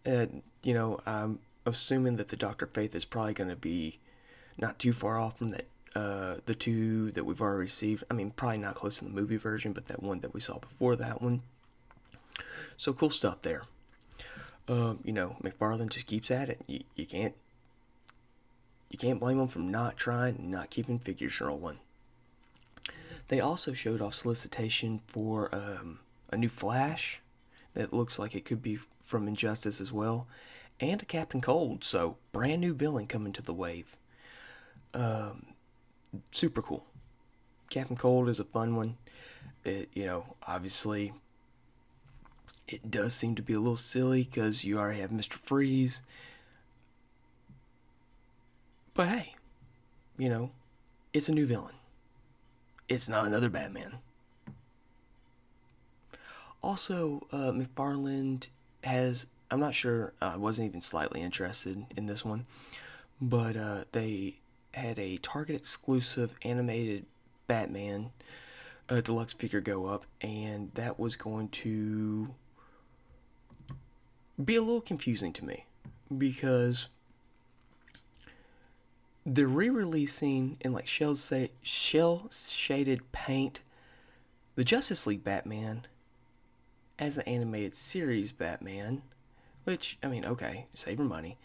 And, 0.04 0.42
you 0.62 0.74
know, 0.74 1.00
I'm 1.06 1.38
assuming 1.64 2.16
that 2.16 2.28
the 2.28 2.36
Doctor 2.36 2.66
Fate 2.66 2.94
is 2.94 3.04
probably 3.04 3.34
going 3.34 3.50
to 3.50 3.56
be 3.56 3.98
not 4.58 4.78
too 4.78 4.92
far 4.92 5.18
off 5.18 5.38
from 5.38 5.48
that 5.48 5.66
uh, 5.94 6.36
the 6.46 6.54
two 6.54 7.12
that 7.12 7.24
we've 7.24 7.40
already 7.40 7.60
received. 7.60 8.04
I 8.10 8.14
mean, 8.14 8.32
probably 8.32 8.58
not 8.58 8.74
close 8.74 8.98
to 8.98 9.04
the 9.04 9.10
movie 9.10 9.36
version, 9.36 9.72
but 9.72 9.86
that 9.86 10.02
one 10.02 10.20
that 10.20 10.34
we 10.34 10.40
saw 10.40 10.58
before 10.58 10.96
that 10.96 11.22
one. 11.22 11.42
So 12.76 12.92
cool 12.92 13.10
stuff 13.10 13.42
there. 13.42 13.62
Um, 14.66 15.00
you 15.04 15.12
know, 15.12 15.36
McFarlane 15.42 15.90
just 15.90 16.06
keeps 16.06 16.30
at 16.30 16.48
it. 16.48 16.60
You, 16.66 16.80
you 16.96 17.06
can't 17.06 17.34
you 18.94 18.98
can't 18.98 19.18
blame 19.18 19.38
them 19.38 19.48
for 19.48 19.58
not 19.58 19.96
trying 19.96 20.36
and 20.36 20.52
not 20.52 20.70
keeping 20.70 21.00
figures 21.00 21.40
rolling. 21.40 21.80
They 23.26 23.40
also 23.40 23.72
showed 23.72 24.00
off 24.00 24.14
solicitation 24.14 25.00
for 25.08 25.52
um, 25.52 25.98
a 26.30 26.36
new 26.36 26.48
Flash 26.48 27.20
that 27.74 27.92
looks 27.92 28.20
like 28.20 28.36
it 28.36 28.44
could 28.44 28.62
be 28.62 28.78
from 29.02 29.26
Injustice 29.26 29.80
as 29.80 29.90
well, 29.90 30.28
and 30.78 31.02
a 31.02 31.04
Captain 31.04 31.40
Cold. 31.40 31.82
So 31.82 32.18
brand 32.30 32.60
new 32.60 32.72
villain 32.72 33.08
coming 33.08 33.32
to 33.32 33.42
the 33.42 33.52
wave. 33.52 33.96
Um, 34.94 35.46
super 36.30 36.62
cool. 36.62 36.84
Captain 37.70 37.96
Cold 37.96 38.28
is 38.28 38.38
a 38.38 38.44
fun 38.44 38.76
one. 38.76 38.96
It, 39.64 39.88
you 39.92 40.06
know, 40.06 40.36
obviously, 40.46 41.14
it 42.68 42.92
does 42.92 43.12
seem 43.12 43.34
to 43.34 43.42
be 43.42 43.54
a 43.54 43.58
little 43.58 43.76
silly 43.76 44.22
because 44.22 44.62
you 44.62 44.78
already 44.78 45.00
have 45.00 45.10
Mr. 45.10 45.32
Freeze 45.32 46.00
but 48.94 49.08
hey, 49.08 49.34
you 50.16 50.28
know, 50.28 50.50
it's 51.12 51.28
a 51.28 51.32
new 51.32 51.46
villain. 51.46 51.74
It's 52.88 53.08
not 53.08 53.26
another 53.26 53.48
Batman. 53.48 53.98
Also, 56.62 57.26
uh, 57.30 57.52
McFarlane 57.52 58.46
has, 58.84 59.26
I'm 59.50 59.60
not 59.60 59.74
sure, 59.74 60.14
uh, 60.22 60.32
I 60.34 60.36
wasn't 60.36 60.68
even 60.68 60.80
slightly 60.80 61.20
interested 61.20 61.84
in 61.96 62.06
this 62.06 62.24
one, 62.24 62.46
but 63.20 63.56
uh, 63.56 63.84
they 63.92 64.36
had 64.72 64.98
a 64.98 65.18
Target 65.18 65.56
exclusive 65.56 66.34
animated 66.42 67.04
Batman 67.46 68.10
uh, 68.88 69.00
deluxe 69.00 69.34
figure 69.34 69.60
go 69.60 69.86
up, 69.86 70.04
and 70.20 70.70
that 70.74 70.98
was 70.98 71.16
going 71.16 71.48
to 71.48 72.34
be 74.42 74.56
a 74.56 74.62
little 74.62 74.80
confusing 74.80 75.32
to 75.32 75.44
me 75.44 75.66
because 76.16 76.88
they're 79.26 79.46
re-releasing 79.46 80.56
in 80.60 80.72
like 80.72 80.86
shell 80.86 81.16
say 81.16 81.50
shell 81.62 82.28
shaded 82.30 83.10
paint 83.12 83.62
the 84.56 84.64
Justice 84.64 85.06
League 85.06 85.24
Batman 85.24 85.86
as 86.98 87.16
the 87.16 87.28
animated 87.28 87.74
series 87.74 88.32
Batman, 88.32 89.02
which 89.64 89.98
I 90.02 90.08
mean, 90.08 90.24
okay, 90.24 90.66
save 90.74 90.98
your 90.98 91.08
money. 91.08 91.38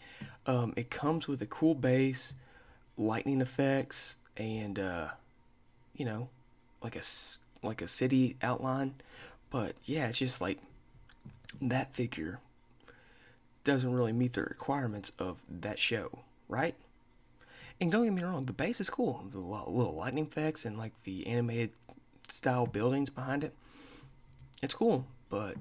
Um, 0.46 0.72
it 0.76 0.90
comes 0.90 1.26
with 1.26 1.42
a 1.42 1.46
cool 1.46 1.74
base, 1.74 2.34
lightning 2.96 3.40
effects, 3.40 4.16
and 4.36 4.78
uh, 4.78 5.08
you 5.94 6.04
know, 6.04 6.28
like 6.82 6.96
a 6.96 7.02
like 7.62 7.82
a 7.82 7.88
city 7.88 8.36
outline. 8.42 8.94
But 9.50 9.74
yeah, 9.84 10.08
it's 10.08 10.18
just 10.18 10.40
like 10.40 10.58
that 11.60 11.94
figure 11.94 12.38
doesn't 13.64 13.92
really 13.92 14.12
meet 14.12 14.34
the 14.34 14.42
requirements 14.42 15.12
of 15.18 15.38
that 15.48 15.78
show, 15.78 16.20
right? 16.48 16.74
And 17.80 17.90
don't 17.90 18.04
get 18.04 18.12
me 18.12 18.22
wrong, 18.22 18.44
the 18.44 18.52
base 18.52 18.80
is 18.80 18.90
cool. 18.90 19.24
The 19.30 19.38
little 19.38 19.94
lightning 19.94 20.26
effects 20.26 20.66
and 20.66 20.76
like 20.76 20.92
the 21.04 21.26
animated 21.26 21.70
style 22.28 22.66
buildings 22.66 23.08
behind 23.08 23.42
it. 23.42 23.54
It's 24.62 24.74
cool, 24.74 25.06
but 25.30 25.56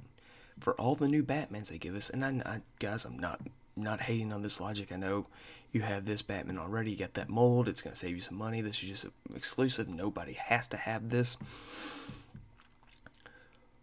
for 0.60 0.74
all 0.74 0.96
the 0.96 1.08
new 1.08 1.24
Batmans 1.24 1.70
they 1.70 1.78
give 1.78 1.96
us, 1.96 2.10
and 2.10 2.26
I, 2.26 2.30
I 2.46 2.62
guys, 2.80 3.06
I'm 3.06 3.18
not 3.18 3.40
not 3.78 4.02
hating 4.02 4.34
on 4.34 4.42
this 4.42 4.60
logic. 4.60 4.92
I 4.92 4.98
know 4.98 5.28
you 5.72 5.82
have 5.82 6.06
this 6.06 6.22
Batman 6.22 6.58
already. 6.58 6.92
You 6.92 6.98
got 6.98 7.14
that 7.14 7.30
mold. 7.30 7.70
It's 7.70 7.82
gonna 7.82 7.96
save 7.96 8.16
you 8.16 8.20
some 8.20 8.38
money. 8.38 8.60
This 8.60 8.84
is 8.84 8.90
just 8.90 9.06
exclusive. 9.34 9.88
Nobody 9.88 10.34
has 10.34 10.68
to 10.70 10.78
have 10.78 11.10
this. 11.10 11.38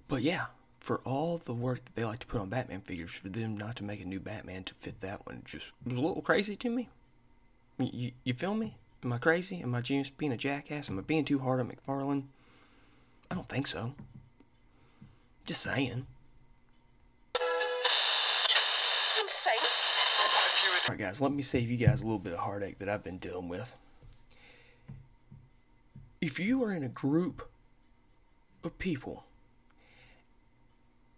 But 0.09 0.23
yeah, 0.23 0.47
for 0.79 0.99
all 1.05 1.39
the 1.39 1.55
work 1.55 1.85
that 1.85 1.95
they 1.95 2.05
like 2.05 2.19
to 2.21 2.27
put 2.27 2.41
on 2.41 2.51
Batman 2.51 2.83
figures, 2.83 3.13
for 3.13 3.29
them 3.29 3.57
not 3.57 3.77
to 3.77 3.85
make 3.85 4.01
a 4.03 4.05
new 4.05 4.21
Batman 4.21 4.65
to 4.65 4.75
fit 4.75 5.01
that 5.01 5.27
one 5.27 5.43
just 5.45 5.73
was 5.85 5.97
a 5.97 6.01
little 6.01 6.23
crazy 6.23 6.57
to 6.57 6.69
me. 6.69 6.89
You, 7.79 8.13
you 8.25 8.35
feel 8.35 8.55
me? 8.55 8.77
Am 9.05 9.13
I 9.13 9.19
crazy? 9.19 9.61
Am 9.61 9.75
I 9.75 9.81
just 9.81 10.17
being 10.17 10.33
a 10.33 10.37
jackass? 10.37 10.89
Am 10.89 10.99
I 10.99 11.03
being 11.03 11.25
too 11.25 11.39
hard 11.41 11.61
on 11.61 11.71
McFarlane? 11.71 12.25
I 13.31 13.35
don't 13.35 13.49
think 13.49 13.67
so. 13.67 13.95
Just 15.45 15.63
saying. 15.63 16.07
Alright, 20.89 21.01
guys, 21.01 21.21
let 21.21 21.33
me 21.33 21.43
save 21.43 21.69
you 21.69 21.77
guys 21.77 22.01
a 22.01 22.05
little 22.05 22.21
bit 22.21 22.33
of 22.33 22.39
heartache 22.39 22.79
that 22.79 22.89
I've 22.89 23.03
been 23.03 23.19
dealing 23.19 23.49
with. 23.49 23.75
If 26.21 26.39
you 26.39 26.63
are 26.63 26.73
in 26.73 26.85
a 26.85 26.89
group 26.89 27.49
of 28.63 28.79
people 28.79 29.25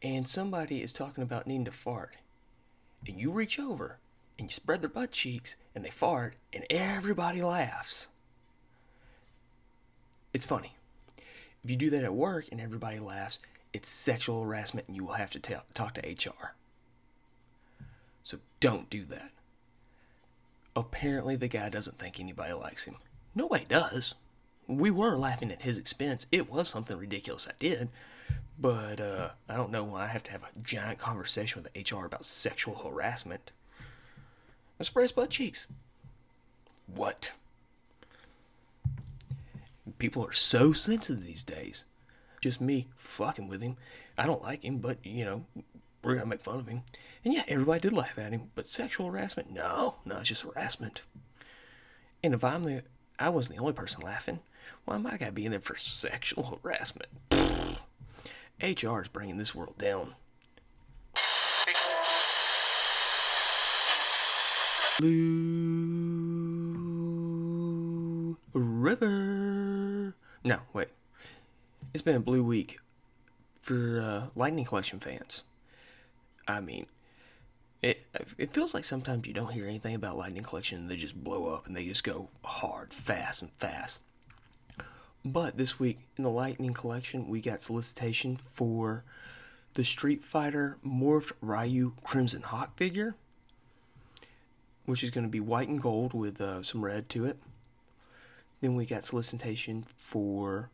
and 0.02 0.26
somebody 0.26 0.82
is 0.82 0.92
talking 0.92 1.22
about 1.22 1.46
needing 1.46 1.66
to 1.66 1.72
fart, 1.72 2.16
and 3.06 3.20
you 3.20 3.30
reach 3.30 3.58
over 3.58 3.98
and 4.38 4.48
you 4.48 4.52
spread 4.52 4.80
their 4.82 4.88
butt 4.88 5.10
cheeks 5.10 5.56
and 5.74 5.84
they 5.84 5.90
fart 5.90 6.34
and 6.52 6.64
everybody 6.70 7.42
laughs. 7.42 8.08
It's 10.32 10.46
funny. 10.46 10.76
If 11.64 11.70
you 11.70 11.76
do 11.76 11.90
that 11.90 12.04
at 12.04 12.14
work 12.14 12.46
and 12.52 12.60
everybody 12.60 12.98
laughs, 12.98 13.40
it's 13.72 13.88
sexual 13.90 14.42
harassment 14.42 14.86
and 14.86 14.96
you 14.96 15.04
will 15.04 15.14
have 15.14 15.30
to 15.30 15.40
ta- 15.40 15.64
talk 15.74 15.94
to 15.94 16.00
HR. 16.08 16.54
So 18.22 18.38
don't 18.60 18.88
do 18.88 19.04
that. 19.06 19.30
Apparently, 20.76 21.34
the 21.34 21.48
guy 21.48 21.68
doesn't 21.68 21.98
think 21.98 22.20
anybody 22.20 22.52
likes 22.52 22.84
him. 22.84 22.96
Nobody 23.34 23.64
does. 23.64 24.14
We 24.68 24.90
were 24.90 25.16
laughing 25.16 25.50
at 25.50 25.62
his 25.62 25.78
expense. 25.78 26.26
It 26.30 26.50
was 26.50 26.68
something 26.68 26.96
ridiculous 26.96 27.48
I 27.48 27.54
did. 27.58 27.88
But 28.60 29.00
uh, 29.00 29.30
I 29.48 29.56
don't 29.56 29.70
know 29.70 29.84
why 29.84 30.04
I 30.04 30.06
have 30.08 30.22
to 30.24 30.32
have 30.32 30.42
a 30.42 30.58
giant 30.62 30.98
conversation 30.98 31.62
with 31.62 31.92
HR 31.92 32.04
about 32.04 32.24
sexual 32.24 32.76
harassment. 32.76 33.50
I 34.80 34.84
spray 34.84 35.04
his 35.04 35.12
butt 35.12 35.30
cheeks. 35.30 35.66
What? 36.86 37.32
People 39.98 40.24
are 40.24 40.32
so 40.32 40.72
sensitive 40.72 41.24
these 41.24 41.42
days. 41.42 41.84
Just 42.40 42.60
me 42.60 42.88
fucking 42.96 43.48
with 43.48 43.60
him. 43.60 43.76
I 44.16 44.26
don't 44.26 44.42
like 44.42 44.64
him, 44.64 44.78
but 44.78 44.98
you 45.04 45.24
know, 45.24 45.44
we're 46.02 46.14
gonna 46.14 46.26
make 46.26 46.44
fun 46.44 46.60
of 46.60 46.68
him. 46.68 46.82
And 47.24 47.34
yeah, 47.34 47.42
everybody 47.48 47.80
did 47.80 47.92
laugh 47.92 48.18
at 48.18 48.32
him, 48.32 48.50
but 48.54 48.66
sexual 48.66 49.06
harassment? 49.06 49.50
No, 49.50 49.96
no, 50.04 50.18
it's 50.18 50.28
just 50.28 50.42
harassment. 50.42 51.02
And 52.22 52.34
if 52.34 52.44
I'm 52.44 52.62
the, 52.62 52.82
I 53.18 53.30
wasn't 53.30 53.56
the 53.56 53.62
only 53.62 53.72
person 53.72 54.02
laughing. 54.02 54.40
Why 54.84 54.94
am 54.94 55.06
I 55.06 55.16
gotta 55.16 55.32
be 55.32 55.44
in 55.44 55.50
there 55.50 55.60
for 55.60 55.76
sexual 55.76 56.60
harassment? 56.62 57.08
HR 58.62 59.00
is 59.00 59.08
bringing 59.08 59.38
this 59.38 59.54
world 59.54 59.78
down. 59.78 60.14
Blue 64.98 65.96
River. 68.52 70.16
No, 70.42 70.58
wait. 70.72 70.88
It's 71.94 72.02
been 72.02 72.16
a 72.16 72.20
blue 72.20 72.42
week 72.42 72.80
for 73.60 74.00
uh, 74.00 74.26
Lightning 74.34 74.64
Collection 74.64 74.98
fans. 74.98 75.44
I 76.48 76.60
mean, 76.60 76.86
it 77.80 78.06
it 78.38 78.52
feels 78.52 78.74
like 78.74 78.82
sometimes 78.82 79.28
you 79.28 79.34
don't 79.34 79.52
hear 79.52 79.68
anything 79.68 79.94
about 79.94 80.16
Lightning 80.18 80.42
Collection 80.42 80.78
and 80.78 80.90
they 80.90 80.96
just 80.96 81.22
blow 81.22 81.46
up 81.46 81.68
and 81.68 81.76
they 81.76 81.86
just 81.86 82.02
go 82.02 82.30
hard, 82.42 82.92
fast, 82.92 83.40
and 83.40 83.52
fast. 83.52 84.00
But 85.24 85.56
this 85.56 85.78
week 85.78 86.00
in 86.16 86.24
the 86.24 86.30
Lightning 86.30 86.74
Collection, 86.74 87.28
we 87.28 87.40
got 87.40 87.62
solicitation 87.62 88.36
for 88.36 89.04
the 89.74 89.84
Street 89.84 90.24
Fighter 90.24 90.78
Morphed 90.84 91.30
Ryu 91.40 91.92
Crimson 92.02 92.42
Hawk 92.42 92.76
figure, 92.76 93.14
which 94.88 95.04
is 95.04 95.10
going 95.10 95.22
to 95.22 95.30
be 95.30 95.38
white 95.38 95.68
and 95.68 95.82
gold 95.82 96.14
with 96.14 96.40
uh, 96.40 96.62
some 96.62 96.82
red 96.82 97.10
to 97.10 97.26
it. 97.26 97.36
Then 98.62 98.74
we 98.74 98.86
got 98.86 99.04
solicitation 99.04 99.84
for 99.98 100.70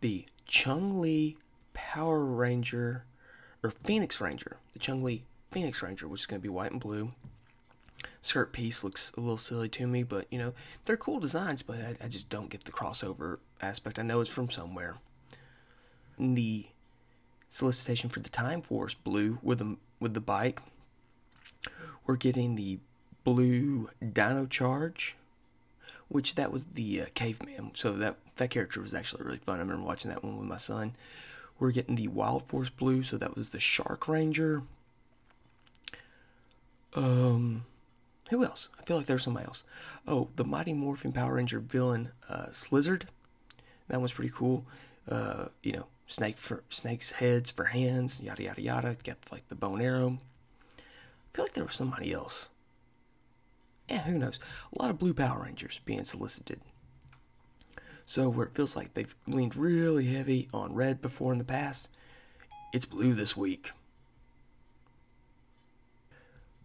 the 0.00 0.24
Chun-Li 0.46 1.36
Power 1.74 2.24
Ranger 2.24 3.04
or 3.62 3.72
Phoenix 3.84 4.22
Ranger, 4.22 4.56
the 4.72 4.78
Chun-Li 4.78 5.24
Phoenix 5.50 5.82
Ranger, 5.82 6.08
which 6.08 6.22
is 6.22 6.26
going 6.26 6.40
to 6.40 6.42
be 6.42 6.48
white 6.48 6.72
and 6.72 6.80
blue. 6.80 7.12
Skirt 8.22 8.54
piece 8.54 8.82
looks 8.82 9.12
a 9.18 9.20
little 9.20 9.36
silly 9.36 9.68
to 9.68 9.86
me, 9.86 10.02
but 10.02 10.26
you 10.30 10.38
know 10.38 10.54
they're 10.86 10.96
cool 10.96 11.20
designs, 11.20 11.62
but 11.62 11.76
I, 11.76 11.96
I 12.02 12.08
just 12.08 12.30
don't 12.30 12.48
get 12.48 12.64
the 12.64 12.72
crossover 12.72 13.38
aspect. 13.60 13.98
I 13.98 14.02
know 14.02 14.22
it's 14.22 14.30
from 14.30 14.48
somewhere. 14.48 14.96
The 16.18 16.68
solicitation 17.50 18.08
for 18.08 18.20
the 18.20 18.30
Time 18.30 18.62
Force 18.62 18.94
blue 18.94 19.38
with 19.42 19.58
the 19.58 19.76
with 20.00 20.14
the 20.14 20.20
bike. 20.22 20.62
We're 22.06 22.16
getting 22.16 22.56
the 22.56 22.78
blue 23.24 23.90
Dino 24.00 24.46
Charge, 24.46 25.16
which 26.08 26.34
that 26.34 26.52
was 26.52 26.66
the 26.66 27.02
uh, 27.02 27.06
caveman. 27.14 27.72
So 27.74 27.92
that 27.92 28.16
that 28.36 28.50
character 28.50 28.80
was 28.80 28.94
actually 28.94 29.24
really 29.24 29.38
fun. 29.38 29.56
I 29.56 29.62
remember 29.62 29.84
watching 29.84 30.10
that 30.10 30.24
one 30.24 30.38
with 30.38 30.48
my 30.48 30.56
son. 30.56 30.94
We're 31.58 31.72
getting 31.72 31.96
the 31.96 32.08
Wild 32.08 32.48
Force 32.48 32.70
blue, 32.70 33.02
so 33.02 33.18
that 33.18 33.36
was 33.36 33.50
the 33.50 33.60
Shark 33.60 34.08
Ranger. 34.08 34.62
Um, 36.94 37.66
who 38.30 38.42
else? 38.44 38.68
I 38.78 38.82
feel 38.82 38.96
like 38.96 39.06
there's 39.06 39.24
somebody 39.24 39.46
else. 39.46 39.64
Oh, 40.06 40.28
the 40.36 40.44
Mighty 40.44 40.72
Morphin 40.72 41.12
Power 41.12 41.34
Ranger 41.34 41.60
villain, 41.60 42.12
uh, 42.28 42.46
Snizard. 42.46 43.02
That 43.88 44.00
was 44.00 44.12
pretty 44.12 44.32
cool. 44.34 44.64
Uh, 45.08 45.48
you 45.62 45.72
know, 45.72 45.86
snake 46.06 46.38
for 46.38 46.62
snakes' 46.70 47.12
heads 47.12 47.50
for 47.50 47.64
hands, 47.66 48.20
yada 48.20 48.42
yada 48.42 48.62
yada. 48.62 48.96
Got 49.04 49.18
like 49.30 49.48
the 49.48 49.54
bone 49.54 49.80
arrow. 49.80 50.18
I 50.78 51.36
feel 51.36 51.44
like 51.44 51.54
there 51.54 51.64
was 51.64 51.76
somebody 51.76 52.12
else. 52.12 52.48
Who 53.98 54.18
knows? 54.18 54.38
A 54.76 54.80
lot 54.82 54.90
of 54.90 54.98
blue 54.98 55.14
Power 55.14 55.42
Rangers 55.44 55.80
being 55.84 56.04
solicited. 56.04 56.60
So 58.06 58.28
where 58.28 58.46
it 58.46 58.54
feels 58.54 58.74
like 58.74 58.94
they've 58.94 59.14
leaned 59.26 59.56
really 59.56 60.06
heavy 60.06 60.48
on 60.52 60.74
red 60.74 61.00
before 61.00 61.32
in 61.32 61.38
the 61.38 61.44
past, 61.44 61.88
it's 62.72 62.86
blue 62.86 63.14
this 63.14 63.36
week. 63.36 63.72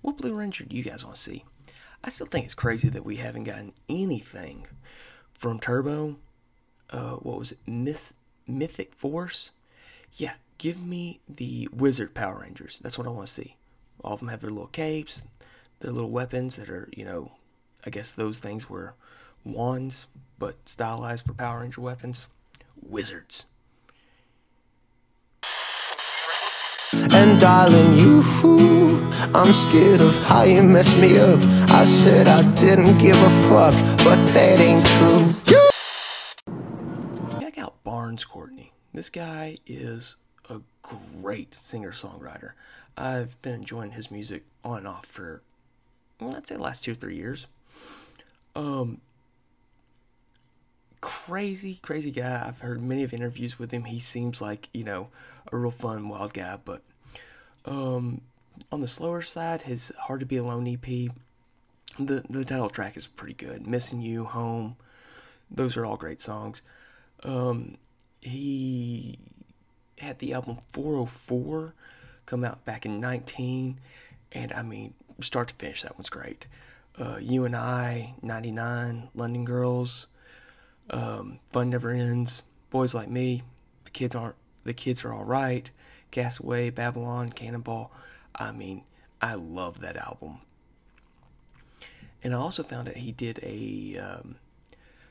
What 0.02 0.18
Blue 0.18 0.36
Ranger 0.36 0.66
do 0.66 0.76
you 0.76 0.84
guys 0.84 1.04
want 1.04 1.16
to 1.16 1.22
see? 1.22 1.46
I 2.04 2.10
still 2.10 2.28
think 2.28 2.46
it's 2.46 2.54
crazy 2.54 2.90
that 2.90 3.06
we 3.06 3.16
haven't 3.16 3.46
gotten 3.46 3.74
anything 3.90 4.68
from 5.34 5.60
Turbo. 5.60 6.18
Uh, 6.92 7.16
what 7.16 7.40
was 7.40 7.54
it? 7.54 7.60
Myth- 7.66 8.14
Mythic 8.48 8.94
Force? 8.94 9.52
Yeah, 10.14 10.34
give 10.60 10.80
me 10.80 11.22
the 11.28 11.68
Wizard 11.74 12.14
Power 12.14 12.42
Rangers. 12.42 12.80
That's 12.80 13.00
what 13.00 13.08
I 13.08 13.10
want 13.10 13.26
to 13.26 13.34
see. 13.34 13.56
All 14.04 14.14
of 14.14 14.20
them 14.20 14.30
have 14.30 14.42
their 14.42 14.52
little 14.52 14.68
capes, 14.68 15.24
their 15.80 15.92
little 15.92 16.12
weapons 16.12 16.56
that 16.56 16.70
are, 16.70 16.90
you 16.96 17.06
know, 17.06 17.32
I 17.86 17.90
guess 17.90 18.14
those 18.14 18.40
things 18.40 18.70
were 18.70 18.94
wands, 19.44 20.08
but 20.40 20.56
stylized 20.66 21.26
for 21.26 21.34
Power 21.34 21.62
Ranger 21.62 21.82
weapons. 21.82 22.28
Wizards. 22.82 23.46
And 27.12 27.40
darling, 27.40 27.98
you 27.98 28.24
fool, 28.24 28.98
I'm 29.36 29.52
scared 29.52 30.02
of 30.02 30.18
how 30.26 30.44
you 30.44 30.64
messed 30.64 30.98
me 30.98 31.18
up. 31.18 31.40
I 31.70 31.84
said 31.84 32.28
I 32.28 32.42
didn't 32.56 32.98
give 32.98 33.16
a 33.18 33.30
fuck, 33.48 33.74
but 34.04 34.18
that 34.34 34.60
ain't 34.60 34.86
true. 34.86 35.34
Check 37.40 37.58
out 37.58 37.84
Barns 37.84 38.26
Courtney. 38.26 38.74
This 38.94 39.10
guy 39.10 39.58
is 39.66 40.16
a 40.50 40.62
great 40.82 41.62
singer 41.66 41.92
songwriter. 41.92 42.52
I've 42.98 43.42
been 43.42 43.54
enjoying 43.54 43.92
his 43.92 44.10
music 44.10 44.46
on 44.64 44.80
and 44.80 44.88
off 44.88 45.06
for, 45.06 45.42
I'd 46.22 46.48
say, 46.48 46.58
last 46.58 46.84
two 46.84 46.94
or 46.94 46.96
three 46.96 47.16
years. 47.16 47.48
Um, 48.56 49.02
crazy, 51.02 51.80
crazy 51.82 52.12
guy. 52.12 52.44
I've 52.48 52.60
heard 52.60 52.82
many 52.82 53.04
of 53.04 53.14
interviews 53.14 53.60
with 53.60 53.72
him. 53.72 53.84
He 53.84 54.00
seems 54.00 54.42
like 54.42 54.70
you 54.74 54.84
know 54.84 55.10
a 55.52 55.58
real 55.58 55.72
fun, 55.72 56.10
wild 56.10 56.34
guy. 56.34 56.58
But 56.64 56.82
um, 57.66 58.22
on 58.72 58.80
the 58.80 58.88
slower 58.88 59.22
side, 59.22 59.64
his 59.64 59.92
"Hard 60.00 60.22
to 60.22 60.26
Be 60.26 60.38
Alone" 60.38 60.68
EP, 60.68 61.12
the 62.00 62.24
the 62.30 62.46
title 62.46 62.70
track 62.70 62.96
is 62.98 63.08
pretty 63.08 63.34
good. 63.34 63.68
"Missing 63.68 64.02
You," 64.02 64.26
"Home," 64.26 64.78
those 65.52 65.76
are 65.78 65.86
all 65.86 65.98
great 65.98 66.22
songs. 66.22 66.62
Um, 67.24 67.78
he 68.22 69.20
had 70.00 70.20
the 70.20 70.34
album 70.34 70.58
404 70.74 71.74
come 72.26 72.44
out 72.44 72.66
back 72.66 72.86
in 72.86 73.00
19, 73.00 73.80
and 74.32 74.54
I 74.54 74.62
mean, 74.62 74.94
start 75.22 75.48
to 75.50 75.56
finish, 75.56 75.84
that 75.84 75.98
one's 75.98 76.10
great. 76.10 76.48
Uh, 76.98 77.18
you 77.20 77.46
and 77.46 77.56
I, 77.56 78.16
99, 78.22 79.10
London 79.14 79.46
Girls, 79.46 80.08
um, 80.90 81.40
Fun 81.52 81.70
Never 81.70 81.92
Ends, 81.92 82.44
Boys 82.70 82.94
Like 82.94 83.10
Me, 83.10 83.44
The 83.84 83.92
Kids 83.92 84.16
Aren't, 84.16 84.36
The 84.64 84.74
Kids 84.74 85.04
Are 85.04 85.14
Alright, 85.14 85.72
Castaway, 86.12 86.70
Babylon, 86.70 87.30
Cannonball. 87.30 87.92
I 88.34 88.52
mean, 88.52 88.84
I 89.22 89.34
love 89.36 89.82
that 89.82 89.98
album. 89.98 90.40
And 92.24 92.34
I 92.34 92.38
also 92.38 92.64
found 92.64 92.88
that 92.88 92.98
he 92.98 93.12
did 93.12 93.40
a 93.44 93.98
um, 93.98 94.36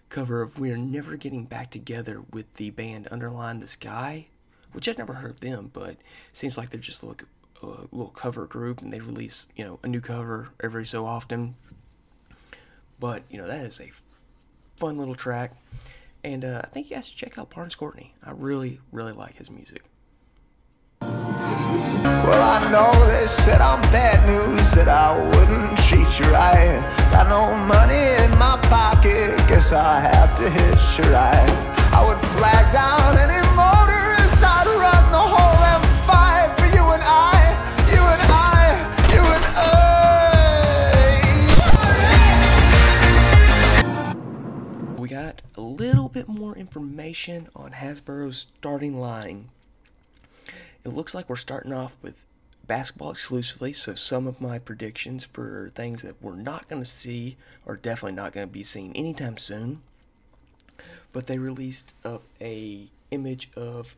cover 0.09 0.43
of 0.43 0.59
We're 0.59 0.77
Never 0.77 1.17
Getting 1.17 1.45
Back 1.45 1.71
Together 1.71 2.23
with 2.33 2.55
the 2.55 2.71
band 2.71 3.09
Underline 3.11 3.61
the 3.61 3.69
Sky, 3.69 4.29
which 4.73 4.89
I'd 4.89 4.99
never 4.99 5.15
heard 5.15 5.31
of 5.31 5.41
them, 5.41 5.71
but 5.73 5.97
seems 6.33 6.57
like 6.57 6.71
they're 6.71 6.81
just 6.81 7.03
little, 7.03 7.29
a 7.73 7.95
little 7.95 8.13
cover 8.13 8.47
group 8.47 8.81
and 8.81 8.93
they 8.93 9.01
release, 9.01 9.49
you 9.57 9.65
know, 9.65 9.79
a 9.83 9.89
new 9.89 10.01
cover 10.01 10.51
every 10.63 10.87
so 10.87 11.07
often. 11.07 11.57
But, 13.01 13.23
you 13.31 13.39
know, 13.39 13.47
that 13.47 13.65
is 13.65 13.81
a 13.81 13.91
fun 14.77 14.99
little 14.99 15.15
track. 15.15 15.57
And 16.23 16.45
uh, 16.45 16.63
I 16.65 16.69
think 16.69 16.89
you 16.91 16.97
guys 16.97 17.09
should 17.09 17.19
check 17.19 17.39
out 17.39 17.51
Barns 17.51 17.75
Courtney. 17.75 18.15
I 18.25 18.31
really, 18.31 18.81
really 18.93 19.13
like 19.13 19.37
his 19.37 19.51
music. 19.51 19.83
Well, 21.01 22.43
I 22.43 22.71
know 22.71 22.93
they 23.07 23.27
said 23.27 23.61
I'm 23.61 23.81
bad 23.93 24.27
news, 24.27 24.73
that 24.73 24.89
I 24.89 25.17
wouldn't 25.37 25.79
treat 25.85 26.19
you 26.19 26.33
right. 26.33 26.81
Got 27.11 27.29
no 27.29 27.55
money 27.67 28.25
in 28.25 28.31
my 28.39 28.59
pocket, 28.69 29.37
guess 29.49 29.73
I 29.73 30.01
have 30.01 30.35
to 30.37 30.49
hitch 30.49 31.07
a 31.07 31.11
ride. 31.11 31.75
I 31.93 32.07
would 32.07 32.19
flag 32.33 32.73
down 32.73 33.19
any 33.19 33.44
information 47.15 47.49
on 47.55 47.73
Hasbro's 47.73 48.49
starting 48.59 48.99
line 48.99 49.49
it 50.85 50.89
looks 50.89 51.15
like 51.15 51.29
we're 51.31 51.37
starting 51.37 51.73
off 51.73 51.97
with 52.03 52.25
basketball 52.67 53.13
exclusively. 53.13 53.73
So 53.73 53.95
some 53.95 54.27
of 54.27 54.41
my 54.41 54.59
predictions 54.59 55.25
for 55.25 55.71
things 55.75 56.03
that 56.03 56.21
we're 56.21 56.35
not 56.35 56.69
going 56.69 56.83
to 56.83 56.89
see 56.89 57.37
are 57.67 57.77
definitely 57.77 58.17
not 58.17 58.33
going 58.33 58.47
to 58.47 58.53
be 58.53 58.63
seen 58.63 58.93
anytime 58.95 59.39
soon. 59.39 59.81
But 61.13 61.27
they 61.27 61.39
released 61.39 61.95
up 62.05 62.23
a 62.41 62.89
image 63.11 63.51
of 63.57 63.97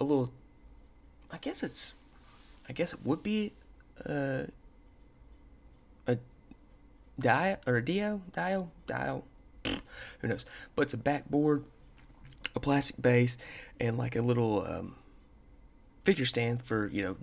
a 0.00 0.04
little. 0.04 0.32
I 1.30 1.38
guess 1.38 1.62
it's. 1.62 1.94
I 2.68 2.72
guess 2.74 2.92
it 2.92 3.00
would 3.04 3.22
be 3.22 3.52
uh, 4.04 4.42
a 6.06 6.18
dial 7.18 7.56
or 7.66 7.76
a 7.76 7.84
dio 7.84 8.20
dial 8.32 8.70
dial. 8.86 9.24
Who 9.64 10.28
knows? 10.28 10.44
But 10.76 10.82
it's 10.82 10.94
a 10.94 10.98
backboard, 10.98 11.64
a 12.54 12.60
plastic 12.60 13.00
base, 13.00 13.38
and 13.80 13.98
like 13.98 14.16
a 14.16 14.22
little 14.22 14.64
um, 14.66 14.96
figure 16.02 16.26
stand 16.26 16.62
for 16.62 16.88
you 16.88 17.02
know 17.02 17.16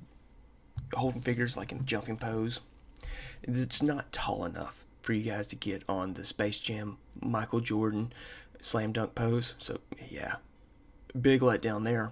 holding 0.93 1.21
figures 1.21 1.57
like 1.57 1.71
in 1.71 1.85
jumping 1.85 2.17
pose. 2.17 2.59
It's 3.43 3.81
not 3.81 4.11
tall 4.11 4.45
enough 4.45 4.83
for 5.01 5.13
you 5.13 5.31
guys 5.31 5.47
to 5.49 5.55
get 5.55 5.83
on 5.87 6.13
the 6.13 6.23
Space 6.25 6.59
Jam 6.59 6.97
Michael 7.21 7.59
Jordan 7.59 8.11
slam 8.61 8.91
dunk 8.91 9.15
pose. 9.15 9.53
So 9.57 9.79
yeah, 10.09 10.35
big 11.19 11.41
letdown 11.41 11.83
there. 11.83 12.11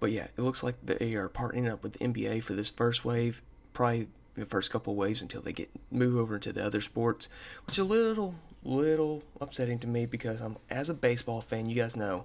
But 0.00 0.10
yeah, 0.10 0.26
it 0.36 0.40
looks 0.40 0.64
like 0.64 0.74
they 0.84 1.14
are 1.14 1.28
partnering 1.28 1.70
up 1.70 1.84
with 1.84 1.92
the 1.92 2.00
NBA 2.00 2.42
for 2.42 2.54
this 2.54 2.70
first 2.70 3.04
wave. 3.04 3.40
Probably 3.72 4.08
the 4.34 4.46
first 4.46 4.70
couple 4.70 4.96
waves 4.96 5.22
until 5.22 5.40
they 5.40 5.52
get 5.52 5.70
move 5.90 6.16
over 6.16 6.34
into 6.34 6.52
the 6.52 6.64
other 6.64 6.80
sports, 6.80 7.28
which 7.66 7.76
is 7.76 7.78
a 7.78 7.84
little 7.84 8.34
little 8.64 9.22
upsetting 9.40 9.78
to 9.80 9.86
me 9.86 10.06
because 10.06 10.40
I'm 10.40 10.56
as 10.70 10.88
a 10.88 10.94
baseball 10.94 11.40
fan. 11.40 11.68
You 11.68 11.74
guys 11.74 11.96
know, 11.96 12.24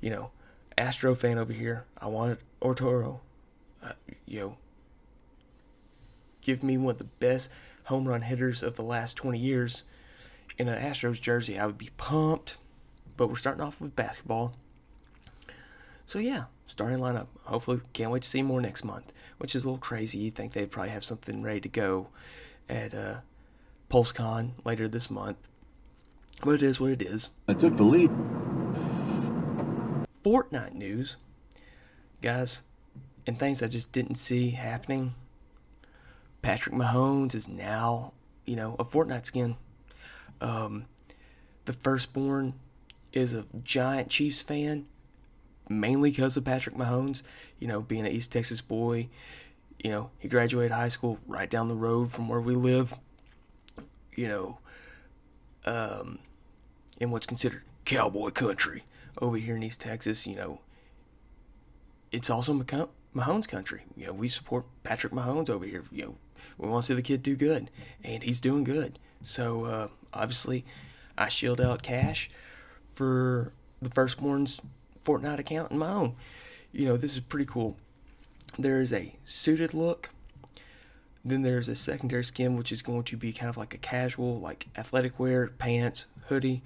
you 0.00 0.10
know, 0.10 0.30
Astro 0.78 1.14
fan 1.14 1.38
over 1.38 1.52
here. 1.52 1.84
I 1.98 2.06
wanted 2.06 2.38
Arturo 2.62 3.20
uh, 3.82 3.92
know, 4.28 4.56
give 6.40 6.62
me 6.62 6.76
one 6.76 6.92
of 6.92 6.98
the 6.98 7.04
best 7.04 7.50
home 7.84 8.06
run 8.06 8.22
hitters 8.22 8.62
of 8.62 8.76
the 8.76 8.82
last 8.82 9.16
20 9.16 9.38
years 9.38 9.84
in 10.58 10.68
an 10.68 10.80
Astros 10.80 11.20
jersey, 11.20 11.58
I 11.58 11.66
would 11.66 11.78
be 11.78 11.90
pumped. 11.96 12.56
But 13.16 13.28
we're 13.28 13.36
starting 13.36 13.62
off 13.62 13.80
with 13.80 13.94
basketball. 13.94 14.54
So 16.06 16.18
yeah, 16.18 16.44
starting 16.66 16.98
lineup. 16.98 17.26
Hopefully, 17.44 17.80
can't 17.92 18.10
wait 18.10 18.22
to 18.22 18.28
see 18.28 18.42
more 18.42 18.60
next 18.60 18.84
month. 18.84 19.12
Which 19.38 19.54
is 19.54 19.64
a 19.64 19.68
little 19.68 19.78
crazy. 19.78 20.18
You 20.18 20.30
think 20.30 20.52
they'd 20.52 20.70
probably 20.70 20.90
have 20.90 21.04
something 21.04 21.42
ready 21.42 21.60
to 21.60 21.68
go 21.68 22.08
at 22.68 22.94
uh, 22.94 23.16
PulseCon 23.92 24.52
later 24.64 24.88
this 24.88 25.10
month, 25.10 25.36
but 26.44 26.52
it 26.52 26.62
is 26.62 26.80
what 26.80 26.90
it 26.90 27.02
is. 27.02 27.30
I 27.46 27.54
took 27.54 27.76
the 27.76 27.84
lead. 27.84 28.10
Fortnite 30.24 30.74
news, 30.74 31.16
guys 32.20 32.62
and 33.26 33.38
things 33.38 33.62
I 33.62 33.68
just 33.68 33.92
didn't 33.92 34.16
see 34.16 34.50
happening. 34.50 35.14
Patrick 36.40 36.74
Mahomes 36.74 37.34
is 37.34 37.48
now, 37.48 38.12
you 38.44 38.56
know, 38.56 38.74
a 38.78 38.84
Fortnite 38.84 39.26
skin. 39.26 39.56
Um, 40.40 40.86
the 41.66 41.72
firstborn 41.72 42.54
is 43.12 43.32
a 43.32 43.46
giant 43.62 44.08
Chiefs 44.08 44.42
fan, 44.42 44.86
mainly 45.68 46.10
because 46.10 46.36
of 46.36 46.44
Patrick 46.44 46.76
Mahomes. 46.76 47.22
You 47.60 47.68
know, 47.68 47.80
being 47.80 48.06
an 48.06 48.12
East 48.12 48.32
Texas 48.32 48.60
boy, 48.60 49.08
you 49.78 49.90
know, 49.90 50.10
he 50.18 50.28
graduated 50.28 50.72
high 50.72 50.88
school 50.88 51.18
right 51.28 51.48
down 51.48 51.68
the 51.68 51.76
road 51.76 52.10
from 52.10 52.28
where 52.28 52.40
we 52.40 52.54
live. 52.54 52.94
You 54.14 54.28
know, 54.28 54.58
um, 55.64 56.18
in 57.00 57.10
what's 57.10 57.26
considered 57.26 57.62
cowboy 57.84 58.30
country 58.30 58.84
over 59.20 59.36
here 59.36 59.56
in 59.56 59.62
East 59.62 59.80
Texas. 59.80 60.26
You 60.26 60.36
know, 60.36 60.60
it's 62.10 62.30
also 62.30 62.52
Mahomes 62.54 63.48
country. 63.48 63.82
You 63.96 64.06
know, 64.06 64.12
we 64.12 64.28
support 64.28 64.64
Patrick 64.84 65.12
Mahomes 65.12 65.50
over 65.50 65.64
here. 65.64 65.84
You 65.90 66.02
know, 66.02 66.14
we 66.58 66.68
want 66.68 66.84
to 66.84 66.86
see 66.88 66.94
the 66.94 67.02
kid 67.02 67.22
do 67.22 67.36
good, 67.36 67.70
and 68.02 68.22
he's 68.22 68.40
doing 68.40 68.64
good. 68.64 68.98
So 69.22 69.64
uh, 69.64 69.88
obviously, 70.12 70.64
I 71.16 71.28
shield 71.28 71.60
out 71.60 71.82
cash 71.82 72.30
for 72.94 73.52
the 73.80 73.90
firstborn's 73.90 74.60
Fortnite 75.04 75.38
account 75.38 75.72
in 75.72 75.78
my 75.78 75.90
own. 75.90 76.14
You 76.72 76.86
know, 76.86 76.96
this 76.96 77.12
is 77.14 77.20
pretty 77.20 77.46
cool. 77.46 77.76
There 78.58 78.80
is 78.80 78.92
a 78.92 79.14
suited 79.24 79.74
look. 79.74 80.10
Then 81.24 81.42
there's 81.42 81.68
a 81.68 81.76
secondary 81.76 82.24
skin, 82.24 82.56
which 82.56 82.72
is 82.72 82.82
going 82.82 83.04
to 83.04 83.16
be 83.16 83.32
kind 83.32 83.48
of 83.48 83.56
like 83.56 83.74
a 83.74 83.78
casual, 83.78 84.40
like 84.40 84.66
athletic 84.76 85.18
wear, 85.18 85.48
pants, 85.48 86.06
hoodie. 86.26 86.62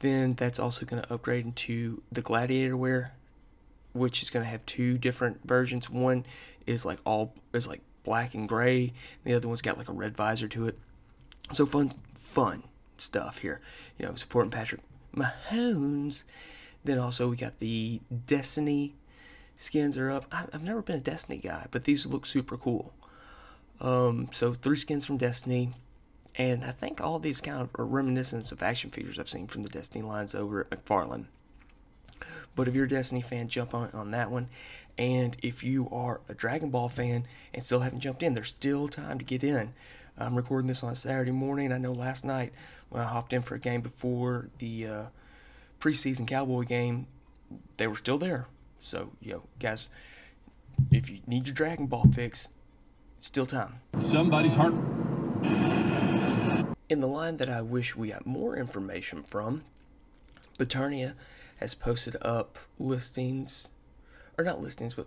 Then 0.00 0.30
that's 0.30 0.58
also 0.58 0.84
going 0.84 1.02
to 1.02 1.12
upgrade 1.12 1.44
into 1.44 2.02
the 2.10 2.22
gladiator 2.22 2.76
wear 2.76 3.12
which 3.94 4.22
is 4.22 4.28
going 4.28 4.44
to 4.44 4.50
have 4.50 4.66
two 4.66 4.98
different 4.98 5.40
versions. 5.46 5.88
One 5.88 6.26
is 6.66 6.84
like 6.84 6.98
all 7.06 7.32
is 7.54 7.66
like 7.66 7.80
black 8.02 8.34
and 8.34 8.46
gray. 8.46 8.92
The 9.24 9.34
other 9.34 9.48
one's 9.48 9.62
got 9.62 9.78
like 9.78 9.88
a 9.88 9.92
red 9.92 10.16
visor 10.16 10.48
to 10.48 10.66
it. 10.66 10.78
So 11.52 11.64
fun, 11.64 11.94
fun 12.14 12.64
stuff 12.98 13.38
here. 13.38 13.60
You 13.98 14.06
know, 14.06 14.14
supporting 14.16 14.50
Patrick 14.50 14.82
Mahomes. 15.16 16.24
Then 16.82 16.98
also 16.98 17.28
we 17.28 17.36
got 17.36 17.60
the 17.60 18.00
Destiny 18.26 18.94
skins 19.56 19.96
are 19.96 20.10
up. 20.10 20.26
I've 20.32 20.64
never 20.64 20.82
been 20.82 20.96
a 20.96 21.00
Destiny 21.00 21.38
guy, 21.38 21.66
but 21.70 21.84
these 21.84 22.04
look 22.04 22.26
super 22.26 22.56
cool. 22.56 22.92
Um, 23.80 24.28
so 24.32 24.54
three 24.54 24.76
skins 24.76 25.04
from 25.04 25.18
Destiny, 25.18 25.74
and 26.36 26.64
I 26.64 26.70
think 26.70 27.00
all 27.00 27.18
these 27.18 27.40
kind 27.40 27.60
of 27.60 27.70
are 27.78 27.84
reminiscent 27.84 28.50
of 28.52 28.62
action 28.62 28.90
figures 28.90 29.18
I've 29.18 29.28
seen 29.28 29.46
from 29.46 29.62
the 29.62 29.68
Destiny 29.68 30.02
lines 30.02 30.34
over 30.34 30.60
at 30.60 30.70
McFarlane. 30.70 31.26
But 32.56 32.68
if 32.68 32.74
you're 32.74 32.84
a 32.84 32.88
Destiny 32.88 33.20
fan, 33.20 33.48
jump 33.48 33.74
on 33.74 33.90
on 33.92 34.10
that 34.12 34.30
one. 34.30 34.48
And 34.96 35.36
if 35.42 35.64
you 35.64 35.88
are 35.90 36.20
a 36.28 36.34
Dragon 36.34 36.70
Ball 36.70 36.88
fan 36.88 37.26
and 37.52 37.62
still 37.62 37.80
haven't 37.80 38.00
jumped 38.00 38.22
in, 38.22 38.34
there's 38.34 38.48
still 38.48 38.88
time 38.88 39.18
to 39.18 39.24
get 39.24 39.42
in. 39.42 39.74
I'm 40.16 40.36
recording 40.36 40.68
this 40.68 40.84
on 40.84 40.92
a 40.92 40.96
Saturday 40.96 41.32
morning. 41.32 41.72
I 41.72 41.78
know 41.78 41.90
last 41.90 42.24
night 42.24 42.52
when 42.90 43.02
I 43.02 43.06
hopped 43.06 43.32
in 43.32 43.42
for 43.42 43.56
a 43.56 43.58
game 43.58 43.80
before 43.80 44.48
the 44.58 44.86
uh, 44.86 45.02
preseason 45.80 46.28
Cowboy 46.28 46.62
game, 46.62 47.08
they 47.76 47.88
were 47.88 47.96
still 47.96 48.18
there. 48.18 48.46
So, 48.80 49.10
you 49.20 49.32
know, 49.32 49.42
guys, 49.58 49.88
if 50.92 51.10
you 51.10 51.20
need 51.26 51.48
your 51.48 51.54
Dragon 51.54 51.86
Ball 51.86 52.06
fix, 52.12 52.48
still 53.24 53.46
time. 53.46 53.80
Somebody's 54.00 54.54
heart. 54.54 54.74
In 56.90 57.00
the 57.00 57.06
line 57.06 57.38
that 57.38 57.48
I 57.48 57.62
wish 57.62 57.96
we 57.96 58.08
got 58.08 58.26
more 58.26 58.54
information 58.54 59.22
from, 59.22 59.64
Baternia 60.58 61.14
has 61.56 61.74
posted 61.74 62.16
up 62.20 62.58
listings, 62.78 63.70
or 64.36 64.44
not 64.44 64.60
listings, 64.60 64.92
but 64.92 65.06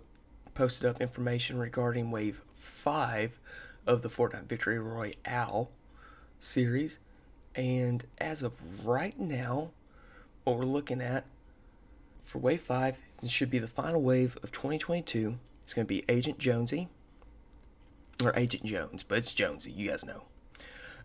posted 0.54 0.84
up 0.84 1.00
information 1.00 1.58
regarding 1.58 2.10
Wave 2.10 2.42
5 2.56 3.38
of 3.86 4.02
the 4.02 4.08
Fortnite 4.08 4.48
Victory 4.48 4.80
Royale 4.80 5.70
series. 6.40 6.98
And 7.54 8.04
as 8.18 8.42
of 8.42 8.84
right 8.84 9.18
now, 9.18 9.70
what 10.42 10.58
we're 10.58 10.64
looking 10.64 11.00
at 11.00 11.24
for 12.24 12.38
Wave 12.38 12.62
5 12.62 12.98
it 13.22 13.30
should 13.30 13.50
be 13.50 13.60
the 13.60 13.68
final 13.68 14.02
wave 14.02 14.36
of 14.42 14.50
2022. 14.50 15.38
It's 15.62 15.74
going 15.74 15.86
to 15.86 15.88
be 15.88 16.04
Agent 16.08 16.38
Jonesy, 16.38 16.88
or 18.24 18.32
Agent 18.36 18.64
Jones, 18.64 19.02
but 19.02 19.18
it's 19.18 19.32
Jonesy, 19.32 19.70
you 19.70 19.90
guys 19.90 20.04
know. 20.04 20.24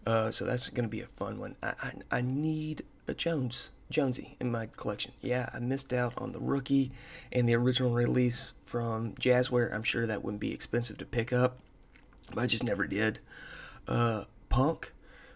Uh, 0.06 0.32
so 0.32 0.46
that's 0.46 0.70
to 0.70 0.84
be 0.84 1.02
a 1.02 1.08
fun 1.08 1.40
one. 1.40 1.56
I, 1.62 1.74
I, 1.82 1.94
I 2.12 2.22
need 2.22 2.84
a 3.08 3.14
Jones 3.14 3.72
Jonesy 3.90 4.36
in 4.40 4.52
my 4.52 4.66
collection. 4.66 5.14
Yeah, 5.22 5.50
I 5.54 5.60
missed 5.60 5.94
out 5.94 6.14
on 6.18 6.32
the 6.32 6.40
rookie 6.40 6.92
and 7.32 7.48
the 7.48 7.56
original 7.56 7.92
release 7.92 8.54
from 8.66 9.14
Jazwares. 9.14 9.74
I'm 9.74 9.84
sure 9.84 10.08
that 10.08 10.24
wouldn't 10.24 10.42
be 10.42 10.54
expensive 10.54 10.98
to 10.98 11.06
pick 11.06 11.32
up, 11.32 11.60
but 12.34 12.42
I 12.42 12.48
just 12.48 12.64
never 12.64 12.88
did. 12.88 13.20
Uh, 13.88 14.26
Punk, 14.50 14.94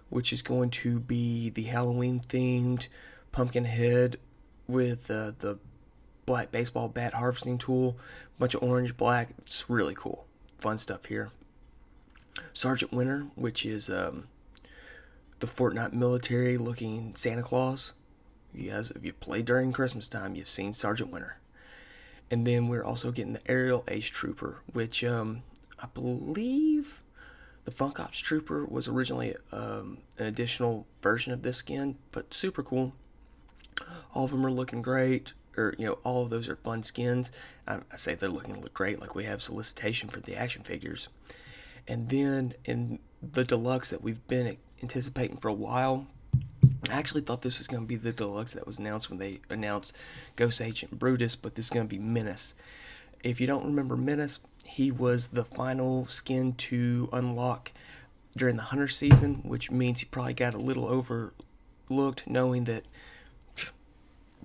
which 0.09 0.33
is 0.33 0.41
going 0.41 0.69
to 0.71 0.99
be 0.99 1.49
the 1.49 1.63
Halloween 1.63 2.19
themed 2.19 2.87
pumpkin 3.31 3.65
head 3.65 4.17
with 4.67 5.09
uh, 5.11 5.33
the 5.39 5.59
black 6.25 6.51
baseball 6.51 6.87
bat 6.87 7.13
harvesting 7.13 7.57
tool, 7.57 7.97
bunch 8.39 8.55
of 8.55 8.63
orange, 8.63 8.97
black. 8.97 9.29
It's 9.39 9.69
really 9.69 9.95
cool. 9.95 10.25
Fun 10.57 10.77
stuff 10.77 11.05
here. 11.05 11.31
Sergeant 12.53 12.91
Winter, 12.91 13.27
which 13.35 13.65
is 13.65 13.89
um, 13.89 14.27
the 15.39 15.47
Fortnite 15.47 15.93
military 15.93 16.57
looking 16.57 17.15
Santa 17.15 17.43
Claus. 17.43 17.93
You 18.53 18.71
guys, 18.71 18.91
if 18.91 19.03
you've 19.03 19.19
played 19.19 19.45
during 19.45 19.71
Christmas 19.71 20.07
time, 20.07 20.35
you've 20.35 20.49
seen 20.49 20.73
Sergeant 20.73 21.11
Winter. 21.11 21.37
And 22.29 22.45
then 22.45 22.67
we're 22.67 22.83
also 22.83 23.11
getting 23.11 23.33
the 23.33 23.51
Aerial 23.51 23.83
Ace 23.87 24.07
Trooper, 24.09 24.57
which 24.73 25.03
um, 25.03 25.43
I 25.79 25.87
believe 25.87 27.01
the 27.65 27.71
Funk 27.71 27.99
Ops 27.99 28.19
Trooper 28.19 28.65
was 28.65 28.87
originally 28.87 29.35
um, 29.51 29.99
an 30.17 30.25
additional 30.25 30.87
version 31.01 31.31
of 31.33 31.43
this 31.43 31.57
skin, 31.57 31.97
but 32.11 32.33
super 32.33 32.63
cool. 32.63 32.93
All 34.13 34.25
of 34.25 34.31
them 34.31 34.45
are 34.45 34.51
looking 34.51 34.81
great, 34.81 35.33
or 35.55 35.75
you 35.77 35.85
know, 35.85 35.99
all 36.03 36.23
of 36.23 36.29
those 36.29 36.49
are 36.49 36.55
fun 36.55 36.83
skins. 36.83 37.31
I, 37.67 37.79
I 37.91 37.95
say 37.95 38.15
they're 38.15 38.29
looking 38.29 38.61
look 38.61 38.73
great, 38.73 38.99
like 38.99 39.15
we 39.15 39.25
have 39.25 39.41
solicitation 39.41 40.09
for 40.09 40.19
the 40.19 40.35
action 40.35 40.63
figures. 40.63 41.09
And 41.87 42.09
then 42.09 42.53
in 42.65 42.99
the 43.21 43.43
deluxe 43.43 43.89
that 43.89 44.01
we've 44.01 44.25
been 44.27 44.57
anticipating 44.81 45.37
for 45.37 45.47
a 45.47 45.53
while, 45.53 46.07
I 46.89 46.93
actually 46.93 47.21
thought 47.21 47.41
this 47.41 47.57
was 47.57 47.67
going 47.67 47.83
to 47.83 47.87
be 47.87 47.95
the 47.95 48.11
deluxe 48.11 48.53
that 48.53 48.65
was 48.65 48.79
announced 48.79 49.09
when 49.09 49.19
they 49.19 49.41
announced 49.49 49.93
Ghost 50.35 50.61
Agent 50.61 50.99
Brutus, 50.99 51.35
but 51.35 51.55
this 51.55 51.65
is 51.65 51.71
going 51.71 51.87
to 51.87 51.89
be 51.89 51.99
Menace. 51.99 52.55
If 53.23 53.41
you 53.41 53.47
don't 53.47 53.65
remember 53.65 53.97
Menace, 53.97 54.39
he 54.63 54.91
was 54.91 55.29
the 55.29 55.43
final 55.43 56.05
skin 56.07 56.53
to 56.53 57.09
unlock 57.11 57.71
during 58.35 58.55
the 58.55 58.63
hunter 58.63 58.87
season, 58.87 59.41
which 59.43 59.71
means 59.71 59.99
he 59.99 60.05
probably 60.05 60.33
got 60.33 60.53
a 60.53 60.57
little 60.57 60.87
overlooked 60.87 62.27
knowing 62.27 62.65
that 62.65 62.83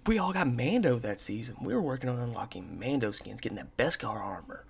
we 0.07 0.19
all 0.19 0.33
got 0.33 0.49
Mando 0.49 0.99
that 0.99 1.21
season. 1.21 1.57
We 1.61 1.75
were 1.75 1.83
working 1.83 2.09
on 2.09 2.19
unlocking 2.19 2.79
Mando 2.79 3.13
skins, 3.13 3.41
getting 3.41 3.57
that 3.57 3.77
Beskar 3.77 4.21
armor. 4.21 4.65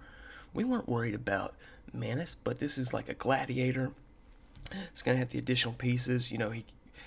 We 0.52 0.64
weren't 0.64 0.88
worried 0.88 1.14
about 1.14 1.54
Menace, 1.92 2.36
but 2.44 2.58
this 2.58 2.78
is 2.78 2.92
like 2.92 3.08
a 3.08 3.14
gladiator. 3.14 3.92
It's 4.92 5.02
gonna 5.02 5.18
have 5.18 5.30
the 5.30 5.38
additional 5.38 5.74
pieces. 5.74 6.30
You 6.32 6.38
know, 6.38 6.50
he 6.50 6.64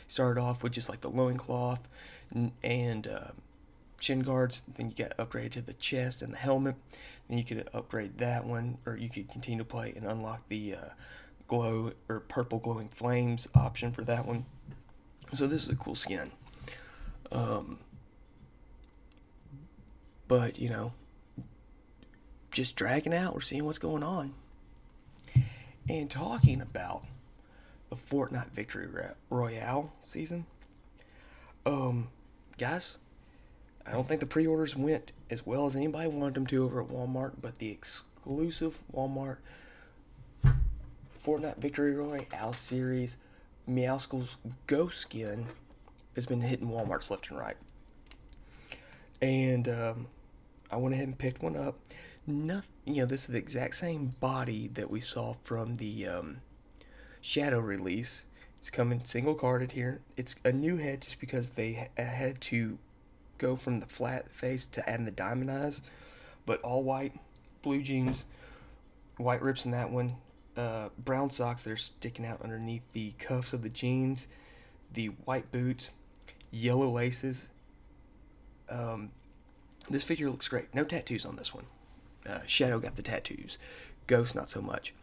started 0.07 0.39
off 0.39 0.63
with 0.63 0.73
just 0.73 0.89
like 0.89 1.01
the 1.01 1.09
loincloth 1.09 1.87
and, 2.31 2.51
and 2.63 3.07
uh, 3.07 3.31
shin 3.99 4.21
guards. 4.21 4.61
Then 4.75 4.89
you 4.89 4.95
get 4.95 5.17
upgraded 5.17 5.51
to 5.53 5.61
the 5.61 5.73
chest 5.73 6.21
and 6.21 6.33
the 6.33 6.37
helmet. 6.37 6.75
Then 7.27 7.37
you 7.37 7.43
could 7.43 7.67
upgrade 7.73 8.17
that 8.19 8.45
one, 8.45 8.77
or 8.85 8.95
you 8.95 9.09
could 9.09 9.29
continue 9.29 9.59
to 9.59 9.65
play 9.65 9.93
and 9.95 10.05
unlock 10.05 10.47
the 10.47 10.75
uh, 10.75 10.89
glow 11.47 11.93
or 12.07 12.19
purple 12.19 12.59
glowing 12.59 12.89
flames 12.89 13.47
option 13.55 13.91
for 13.91 14.03
that 14.03 14.25
one. 14.25 14.45
So 15.33 15.47
this 15.47 15.63
is 15.63 15.69
a 15.69 15.75
cool 15.75 15.95
skin. 15.95 16.31
Um, 17.31 17.79
but 20.27 20.59
you 20.59 20.69
know, 20.69 20.93
just 22.51 22.75
dragging 22.75 23.13
out. 23.13 23.33
We're 23.33 23.41
seeing 23.41 23.65
what's 23.65 23.79
going 23.79 24.03
on. 24.03 24.33
And 25.87 26.09
talking 26.09 26.61
about 26.61 27.03
the 27.89 27.95
Fortnite 27.95 28.51
Victory 28.51 28.87
Royale 29.29 29.93
season, 30.03 30.45
um, 31.65 32.09
guys, 32.57 32.97
I 33.85 33.91
don't 33.91 34.07
think 34.07 34.19
the 34.19 34.25
pre-orders 34.25 34.75
went 34.75 35.11
as 35.29 35.45
well 35.45 35.65
as 35.65 35.75
anybody 35.75 36.09
wanted 36.09 36.33
them 36.33 36.47
to 36.47 36.63
over 36.63 36.81
at 36.81 36.89
Walmart, 36.89 37.33
but 37.41 37.59
the 37.59 37.69
exclusive 37.69 38.81
Walmart 38.93 39.37
Fortnite 41.25 41.57
Victory 41.57 41.95
Royale 41.95 42.53
series 42.53 43.17
Meowscles 43.67 44.37
Ghost 44.67 44.99
Skin 44.99 45.47
has 46.15 46.25
been 46.25 46.41
hitting 46.41 46.69
Walmarts 46.69 47.09
left 47.09 47.29
and 47.29 47.39
right. 47.39 47.57
And 49.21 49.67
um, 49.67 50.07
I 50.69 50.77
went 50.77 50.93
ahead 50.93 51.07
and 51.07 51.17
picked 51.17 51.41
one 51.41 51.57
up. 51.57 51.77
Nothing, 52.27 52.71
you 52.85 52.95
know, 52.95 53.05
this 53.05 53.21
is 53.21 53.27
the 53.27 53.38
exact 53.38 53.75
same 53.75 54.15
body 54.19 54.67
that 54.73 54.89
we 54.89 54.99
saw 54.99 55.35
from 55.43 55.77
the 55.77 56.07
um, 56.07 56.41
Shadow 57.21 57.59
release. 57.59 58.23
It's 58.57 58.71
coming 58.71 59.01
single 59.03 59.35
carded 59.35 59.73
here. 59.73 60.01
It's 60.17 60.35
a 60.43 60.51
new 60.51 60.77
head 60.77 61.01
just 61.01 61.19
because 61.19 61.49
they 61.49 61.89
had 61.97 62.41
to 62.41 62.79
go 63.38 63.55
from 63.55 63.79
the 63.79 63.85
flat 63.85 64.31
face 64.31 64.65
to 64.67 64.89
adding 64.89 65.05
the 65.05 65.11
diamond 65.11 65.51
eyes, 65.51 65.81
but 66.45 66.61
all 66.61 66.83
white, 66.83 67.13
blue 67.61 67.83
jeans, 67.83 68.23
white 69.17 69.41
rips 69.41 69.65
in 69.65 69.71
that 69.71 69.91
one, 69.91 70.15
uh, 70.57 70.89
brown 70.97 71.29
socks 71.29 71.65
that 71.65 71.71
are 71.71 71.77
sticking 71.77 72.25
out 72.25 72.41
underneath 72.41 72.83
the 72.93 73.13
cuffs 73.19 73.53
of 73.53 73.61
the 73.61 73.69
jeans, 73.69 74.27
the 74.91 75.07
white 75.25 75.51
boots, 75.51 75.89
yellow 76.49 76.89
laces. 76.89 77.49
Um, 78.69 79.11
this 79.89 80.03
figure 80.03 80.29
looks 80.29 80.47
great. 80.47 80.73
No 80.73 80.83
tattoos 80.83 81.25
on 81.25 81.35
this 81.35 81.53
one. 81.53 81.65
Uh, 82.27 82.39
Shadow 82.45 82.79
got 82.79 82.95
the 82.95 83.01
tattoos. 83.01 83.57
Ghost 84.07 84.35
not 84.35 84.49
so 84.49 84.61
much. 84.61 84.93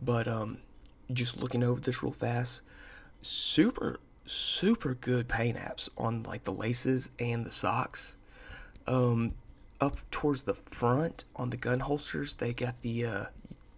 But 0.00 0.28
um, 0.28 0.58
just 1.12 1.40
looking 1.40 1.62
over 1.62 1.80
this 1.80 2.02
real 2.02 2.12
fast, 2.12 2.62
super 3.22 4.00
super 4.28 4.92
good 4.94 5.26
paint 5.26 5.56
apps 5.56 5.88
on 5.96 6.22
like 6.24 6.44
the 6.44 6.52
laces 6.52 7.10
and 7.18 7.44
the 7.44 7.50
socks. 7.50 8.14
Um, 8.86 9.34
up 9.80 9.98
towards 10.10 10.42
the 10.42 10.54
front 10.54 11.24
on 11.36 11.50
the 11.50 11.56
gun 11.56 11.80
holsters, 11.80 12.34
they 12.34 12.52
got 12.52 12.80
the 12.82 13.04
uh, 13.04 13.24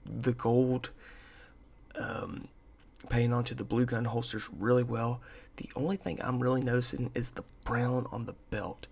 the 0.05 0.33
gold 0.33 0.91
um, 1.95 2.49
paint 3.09 3.33
onto 3.33 3.55
the 3.55 3.65
blue 3.65 3.87
gun 3.87 4.07
holsters 4.07 4.49
really 4.59 4.83
well. 4.83 5.21
The 5.57 5.71
only 5.77 5.97
thing 5.97 6.19
I'm 6.23 6.41
really 6.41 6.63
noticing 6.63 7.11
is 7.15 7.31
the 7.31 7.45
brown 7.65 8.07
on 8.11 8.27
the 8.27 8.35
belt. 8.51 8.87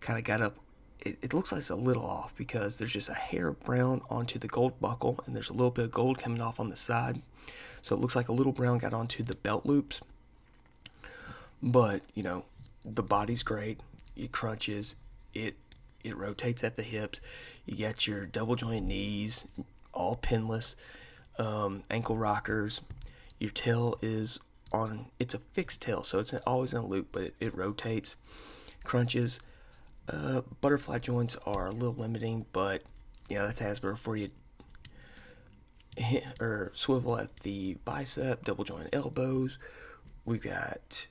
Kind 0.00 0.18
of 0.18 0.24
got 0.24 0.42
up. 0.42 0.56
It, 1.00 1.18
it 1.22 1.34
looks 1.34 1.52
like 1.52 1.60
it's 1.60 1.70
a 1.70 1.76
little 1.76 2.04
off 2.04 2.34
because 2.36 2.76
there's 2.76 2.92
just 2.92 3.08
a 3.08 3.14
hair 3.14 3.48
of 3.48 3.60
brown 3.60 4.02
onto 4.10 4.38
the 4.38 4.48
gold 4.48 4.80
buckle, 4.80 5.20
and 5.26 5.34
there's 5.34 5.50
a 5.50 5.54
little 5.54 5.70
bit 5.70 5.86
of 5.86 5.90
gold 5.92 6.18
coming 6.18 6.40
off 6.40 6.58
on 6.58 6.68
the 6.68 6.76
side. 6.76 7.22
So 7.82 7.94
it 7.94 8.00
looks 8.00 8.16
like 8.16 8.28
a 8.28 8.32
little 8.32 8.52
brown 8.52 8.78
got 8.78 8.92
onto 8.92 9.22
the 9.22 9.36
belt 9.36 9.64
loops. 9.64 10.00
But, 11.62 12.02
you 12.14 12.22
know, 12.22 12.44
the 12.84 13.02
body's 13.02 13.42
great. 13.42 13.80
It 14.16 14.32
crunches. 14.32 14.96
It 15.34 15.56
it 16.04 16.16
rotates 16.16 16.62
at 16.62 16.76
the 16.76 16.82
hips. 16.82 17.20
You 17.66 17.76
got 17.86 18.06
your 18.06 18.24
double 18.24 18.56
joint 18.56 18.86
knees, 18.86 19.46
all 19.92 20.16
pinless, 20.16 20.76
um, 21.38 21.82
ankle 21.90 22.16
rockers. 22.16 22.80
Your 23.38 23.50
tail 23.50 23.98
is 24.00 24.38
on. 24.72 25.06
It's 25.18 25.34
a 25.34 25.38
fixed 25.38 25.82
tail, 25.82 26.02
so 26.04 26.18
it's 26.18 26.32
always 26.46 26.72
in 26.72 26.78
a 26.78 26.86
loop, 26.86 27.08
but 27.12 27.22
it, 27.22 27.34
it 27.40 27.56
rotates, 27.56 28.16
crunches. 28.84 29.40
Uh, 30.08 30.40
butterfly 30.60 30.98
joints 30.98 31.36
are 31.44 31.66
a 31.66 31.72
little 31.72 31.94
limiting, 31.94 32.46
but 32.52 32.82
you 33.28 33.36
know 33.38 33.46
that's 33.46 33.60
Hasbro 33.60 33.98
for 33.98 34.16
you. 34.16 34.30
Or 36.40 36.70
swivel 36.74 37.18
at 37.18 37.40
the 37.40 37.76
bicep, 37.84 38.44
double 38.44 38.62
joint 38.62 38.88
elbows. 38.92 39.58
We've 40.24 40.42
got 40.42 41.08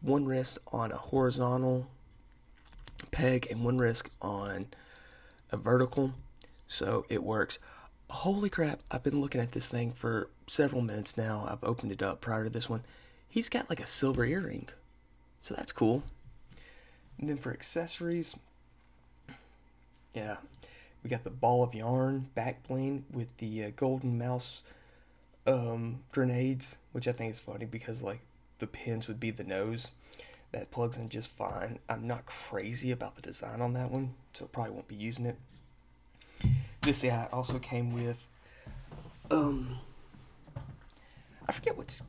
one 0.00 0.24
wrist 0.24 0.58
on 0.72 0.92
a 0.92 0.96
horizontal 0.96 1.88
peg 3.10 3.48
and 3.50 3.64
one 3.64 3.78
wrist 3.78 4.08
on 4.22 4.68
a 5.50 5.56
vertical. 5.56 6.12
So 6.68 7.04
it 7.08 7.22
works. 7.22 7.58
Holy 8.10 8.48
crap, 8.48 8.80
I've 8.90 9.02
been 9.02 9.20
looking 9.20 9.40
at 9.40 9.52
this 9.52 9.68
thing 9.68 9.92
for 9.92 10.30
several 10.46 10.82
minutes 10.82 11.16
now. 11.16 11.46
I've 11.50 11.64
opened 11.68 11.92
it 11.92 12.02
up 12.02 12.20
prior 12.20 12.44
to 12.44 12.50
this 12.50 12.68
one. 12.68 12.84
He's 13.28 13.48
got 13.48 13.68
like 13.68 13.80
a 13.80 13.86
silver 13.86 14.24
earring. 14.24 14.68
So 15.42 15.54
that's 15.54 15.72
cool. 15.72 16.02
And 17.18 17.28
then 17.28 17.36
for 17.36 17.52
accessories, 17.52 18.36
yeah, 20.14 20.36
we 21.02 21.10
got 21.10 21.24
the 21.24 21.30
ball 21.30 21.62
of 21.62 21.74
yarn 21.74 22.28
backplane 22.36 23.02
with 23.12 23.36
the 23.38 23.64
uh, 23.64 23.70
golden 23.76 24.18
mouse 24.18 24.62
um, 25.46 26.00
grenades, 26.12 26.76
which 26.92 27.08
I 27.08 27.12
think 27.12 27.30
is 27.30 27.40
funny 27.40 27.64
because 27.64 28.02
like 28.02 28.20
the 28.58 28.66
pins 28.66 29.08
would 29.08 29.20
be 29.20 29.30
the 29.30 29.44
nose. 29.44 29.88
That 30.52 30.70
plugs 30.70 30.96
in 30.96 31.10
just 31.10 31.28
fine. 31.28 31.78
I'm 31.90 32.06
not 32.06 32.24
crazy 32.24 32.90
about 32.90 33.16
the 33.16 33.22
design 33.22 33.60
on 33.60 33.74
that 33.74 33.90
one, 33.90 34.14
so 34.32 34.46
I 34.46 34.48
probably 34.48 34.72
won't 34.72 34.88
be 34.88 34.94
using 34.94 35.26
it. 35.26 35.36
This 36.82 37.04
yeah 37.04 37.26
also 37.32 37.58
came 37.58 37.92
with 37.92 38.26
um 39.30 39.78
I 41.46 41.52
forget 41.52 41.76
what 41.76 42.00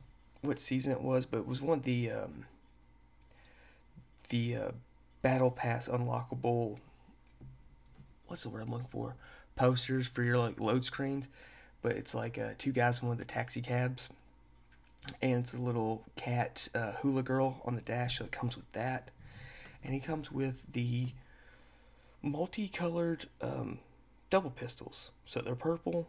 what 0.42 0.58
season 0.58 0.92
it 0.92 1.02
was, 1.02 1.26
but 1.26 1.38
it 1.38 1.46
was 1.46 1.60
one 1.60 1.78
of 1.78 1.84
the 1.84 2.10
um 2.10 2.46
the 4.30 4.56
uh, 4.56 4.70
battle 5.22 5.50
pass 5.50 5.88
unlockable 5.88 6.78
what's 8.26 8.44
the 8.44 8.48
word 8.48 8.62
I'm 8.62 8.70
looking 8.70 8.86
for 8.90 9.16
posters 9.56 10.06
for 10.06 10.22
your 10.22 10.38
like 10.38 10.60
load 10.60 10.84
screens, 10.84 11.28
but 11.82 11.92
it's 11.92 12.14
like 12.14 12.38
uh, 12.38 12.50
two 12.58 12.72
guys 12.72 13.00
in 13.00 13.08
one 13.08 13.14
of 13.14 13.18
the 13.18 13.24
taxi 13.24 13.60
cabs 13.60 14.08
and 15.20 15.40
it's 15.40 15.54
a 15.54 15.58
little 15.60 16.04
cat 16.16 16.68
uh, 16.74 16.92
hula 17.02 17.22
girl 17.22 17.60
on 17.64 17.74
the 17.74 17.80
dash, 17.80 18.18
so 18.18 18.24
it 18.24 18.32
comes 18.32 18.56
with 18.56 18.70
that. 18.72 19.10
And 19.82 19.94
he 19.94 20.00
comes 20.00 20.30
with 20.30 20.62
the 20.72 21.08
multicolored 22.22 23.26
um, 23.40 23.78
double 24.28 24.50
pistols. 24.50 25.10
So 25.24 25.40
they're 25.40 25.54
purple, 25.54 26.08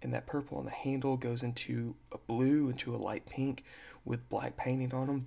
and 0.00 0.12
that 0.14 0.26
purple 0.26 0.58
on 0.58 0.64
the 0.64 0.70
handle 0.70 1.16
goes 1.16 1.42
into 1.42 1.94
a 2.12 2.18
blue, 2.18 2.68
into 2.68 2.94
a 2.94 2.98
light 2.98 3.26
pink 3.26 3.64
with 4.04 4.28
black 4.28 4.56
painting 4.56 4.94
on 4.94 5.06
them. 5.06 5.26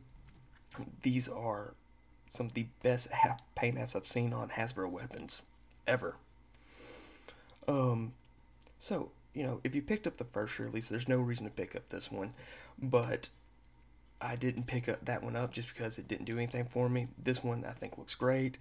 These 1.01 1.27
are 1.27 1.73
some 2.35 2.47
of 2.47 2.53
the 2.53 2.67
best 2.83 3.11
half 3.11 3.41
paint 3.55 3.77
apps 3.77 3.95
I've 3.95 4.07
seen 4.07 4.33
on 4.33 4.49
Hasbro 4.49 4.89
weapons 4.89 5.41
ever. 5.87 6.15
Um, 7.67 8.13
so 8.79 9.09
you 9.33 9.43
know, 9.43 9.59
if 9.63 9.75
you 9.75 9.81
picked 9.81 10.07
up 10.07 10.17
the 10.17 10.23
first 10.23 10.57
release, 10.57 10.89
there's 10.89 11.09
no 11.09 11.17
reason 11.17 11.45
to 11.45 11.51
pick 11.51 11.75
up 11.75 11.89
this 11.89 12.11
one. 12.11 12.33
But 12.81 13.29
I 14.21 14.35
didn't 14.35 14.65
pick 14.65 14.87
up 14.87 15.05
that 15.05 15.23
one 15.23 15.35
up 15.35 15.51
just 15.51 15.67
because 15.67 15.97
it 15.97 16.07
didn't 16.07 16.25
do 16.25 16.37
anything 16.37 16.65
for 16.65 16.89
me. 16.89 17.07
This 17.21 17.43
one 17.43 17.65
I 17.67 17.71
think 17.71 17.97
looks 17.97 18.15
great. 18.15 18.57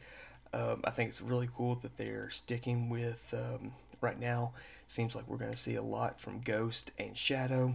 Um, 0.52 0.80
I 0.84 0.90
think 0.90 1.08
it's 1.08 1.20
really 1.20 1.48
cool 1.56 1.76
that 1.76 1.96
they're 1.96 2.30
sticking 2.30 2.88
with 2.88 3.32
um, 3.36 3.72
right 4.00 4.18
now. 4.18 4.52
Seems 4.86 5.14
like 5.14 5.26
we're 5.28 5.36
going 5.36 5.50
to 5.50 5.56
see 5.56 5.74
a 5.74 5.82
lot 5.82 6.20
from 6.20 6.40
Ghost 6.40 6.92
and 6.98 7.16
Shadow, 7.16 7.74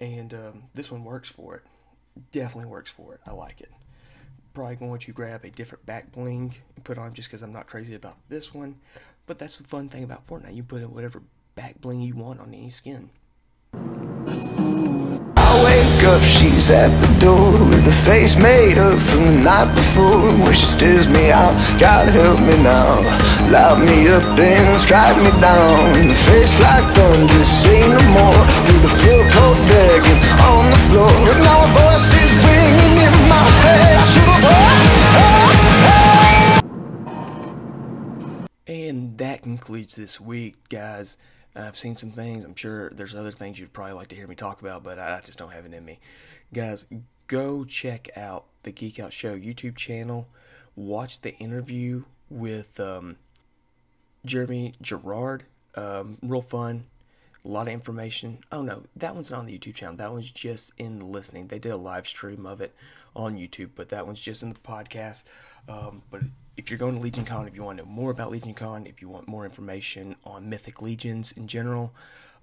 and 0.00 0.34
um, 0.34 0.62
this 0.74 0.90
one 0.90 1.04
works 1.04 1.28
for 1.28 1.54
it. 1.54 1.62
Definitely 2.32 2.70
works 2.70 2.90
for 2.90 3.14
it. 3.14 3.20
I 3.26 3.32
like 3.32 3.60
it. 3.60 3.70
Probably 4.56 4.76
going 4.76 5.00
to 5.00 5.12
grab 5.12 5.44
a 5.44 5.50
different 5.50 5.84
back 5.84 6.12
bling 6.12 6.54
and 6.74 6.82
put 6.82 6.96
on 6.96 7.12
just 7.12 7.28
because 7.28 7.42
I'm 7.42 7.52
not 7.52 7.66
crazy 7.66 7.94
about 7.94 8.16
this 8.30 8.54
one. 8.54 8.76
But 9.26 9.38
that's 9.38 9.58
the 9.58 9.64
fun 9.64 9.90
thing 9.90 10.02
about 10.02 10.26
Fortnite. 10.26 10.54
You 10.54 10.62
put 10.62 10.80
in 10.80 10.94
whatever 10.94 11.20
back 11.54 11.78
bling 11.82 12.00
you 12.00 12.14
want 12.14 12.40
on 12.40 12.54
any 12.54 12.70
skin. 12.70 13.10
I 15.36 15.52
wake 15.62 16.04
up, 16.08 16.22
she's 16.22 16.70
at 16.70 16.88
the 16.88 17.20
door 17.20 17.52
with 17.52 17.86
a 17.86 17.92
face 18.08 18.36
made 18.38 18.78
up 18.78 18.98
from 18.98 19.26
the 19.26 19.42
night 19.44 19.74
before. 19.74 20.54
She 20.54 20.64
stares 20.64 21.06
me 21.06 21.30
out, 21.30 21.52
God 21.78 22.08
help 22.08 22.40
me 22.40 22.56
now. 22.62 23.02
Me 23.76 24.08
up 24.08 24.38
and 24.38 24.80
strike 24.80 25.16
me 25.18 25.30
down. 25.38 26.12
Face 26.32 26.58
like 26.60 26.84
thunder, 26.96 27.44
say 27.44 27.80
no 27.88 28.00
more. 28.16 28.46
And. 38.66 38.66
And 38.66 39.18
that 39.18 39.42
concludes 39.42 39.94
this 39.94 40.20
week, 40.20 40.56
guys. 40.68 41.16
I've 41.54 41.76
seen 41.76 41.94
some 41.96 42.10
things. 42.10 42.44
I'm 42.44 42.56
sure 42.56 42.90
there's 42.90 43.14
other 43.14 43.30
things 43.30 43.60
you'd 43.60 43.72
probably 43.72 43.94
like 43.94 44.08
to 44.08 44.16
hear 44.16 44.26
me 44.26 44.34
talk 44.34 44.60
about, 44.60 44.82
but 44.82 44.98
I 44.98 45.20
just 45.24 45.38
don't 45.38 45.52
have 45.52 45.64
it 45.64 45.72
in 45.72 45.84
me. 45.84 46.00
Guys, 46.52 46.84
go 47.28 47.64
check 47.64 48.10
out 48.16 48.46
the 48.64 48.72
Geek 48.72 48.98
Out 48.98 49.12
Show 49.12 49.38
YouTube 49.38 49.76
channel. 49.76 50.26
Watch 50.74 51.20
the 51.20 51.36
interview 51.36 52.02
with 52.28 52.80
um, 52.80 53.16
Jeremy 54.24 54.74
Gerard. 54.82 55.44
Um, 55.76 56.18
real 56.22 56.42
fun. 56.42 56.86
A 57.46 57.48
lot 57.48 57.68
of 57.68 57.74
information. 57.74 58.38
Oh 58.50 58.62
no, 58.62 58.82
that 58.96 59.14
one's 59.14 59.30
not 59.30 59.38
on 59.38 59.46
the 59.46 59.56
YouTube 59.56 59.74
channel. 59.74 59.94
That 59.94 60.12
one's 60.12 60.30
just 60.30 60.72
in 60.78 60.98
the 60.98 61.06
listening. 61.06 61.46
They 61.46 61.60
did 61.60 61.70
a 61.70 61.76
live 61.76 62.08
stream 62.08 62.44
of 62.44 62.60
it 62.60 62.74
on 63.14 63.36
YouTube, 63.36 63.70
but 63.76 63.88
that 63.90 64.04
one's 64.04 64.20
just 64.20 64.42
in 64.42 64.48
the 64.48 64.56
podcast. 64.56 65.22
Um, 65.68 66.02
but 66.10 66.22
if 66.56 66.70
you're 66.70 66.78
going 66.78 66.96
to 66.96 67.00
Legion 67.00 67.24
Con, 67.24 67.46
if 67.46 67.54
you 67.54 67.62
want 67.62 67.78
to 67.78 67.84
know 67.84 67.90
more 67.90 68.10
about 68.10 68.32
Legion 68.32 68.54
Con, 68.54 68.86
if 68.86 69.00
you 69.00 69.08
want 69.08 69.28
more 69.28 69.44
information 69.44 70.16
on 70.24 70.48
Mythic 70.48 70.82
Legions 70.82 71.30
in 71.30 71.46
general, 71.46 71.94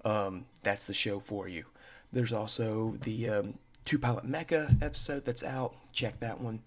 um, 0.06 0.46
that's 0.62 0.86
the 0.86 0.94
show 0.94 1.20
for 1.20 1.48
you. 1.48 1.64
There's 2.10 2.32
also 2.32 2.96
the 3.02 3.28
um, 3.28 3.54
Two 3.84 3.98
Pilot 3.98 4.26
Mecha 4.26 4.82
episode 4.82 5.26
that's 5.26 5.44
out. 5.44 5.74
Check 5.92 6.20
that 6.20 6.40
one. 6.40 6.62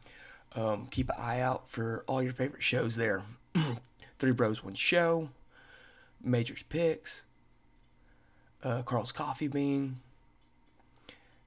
Um, 0.55 0.87
keep 0.91 1.09
an 1.09 1.15
eye 1.17 1.39
out 1.39 1.69
for 1.69 2.03
all 2.07 2.21
your 2.21 2.33
favorite 2.33 2.63
shows 2.63 2.95
there. 2.97 3.23
Three 4.19 4.31
Bros 4.31 4.63
One 4.63 4.73
Show, 4.73 5.29
Major's 6.21 6.63
Picks, 6.63 7.23
uh, 8.63 8.81
Carl's 8.83 9.11
Coffee 9.11 9.47
Bean, 9.47 9.99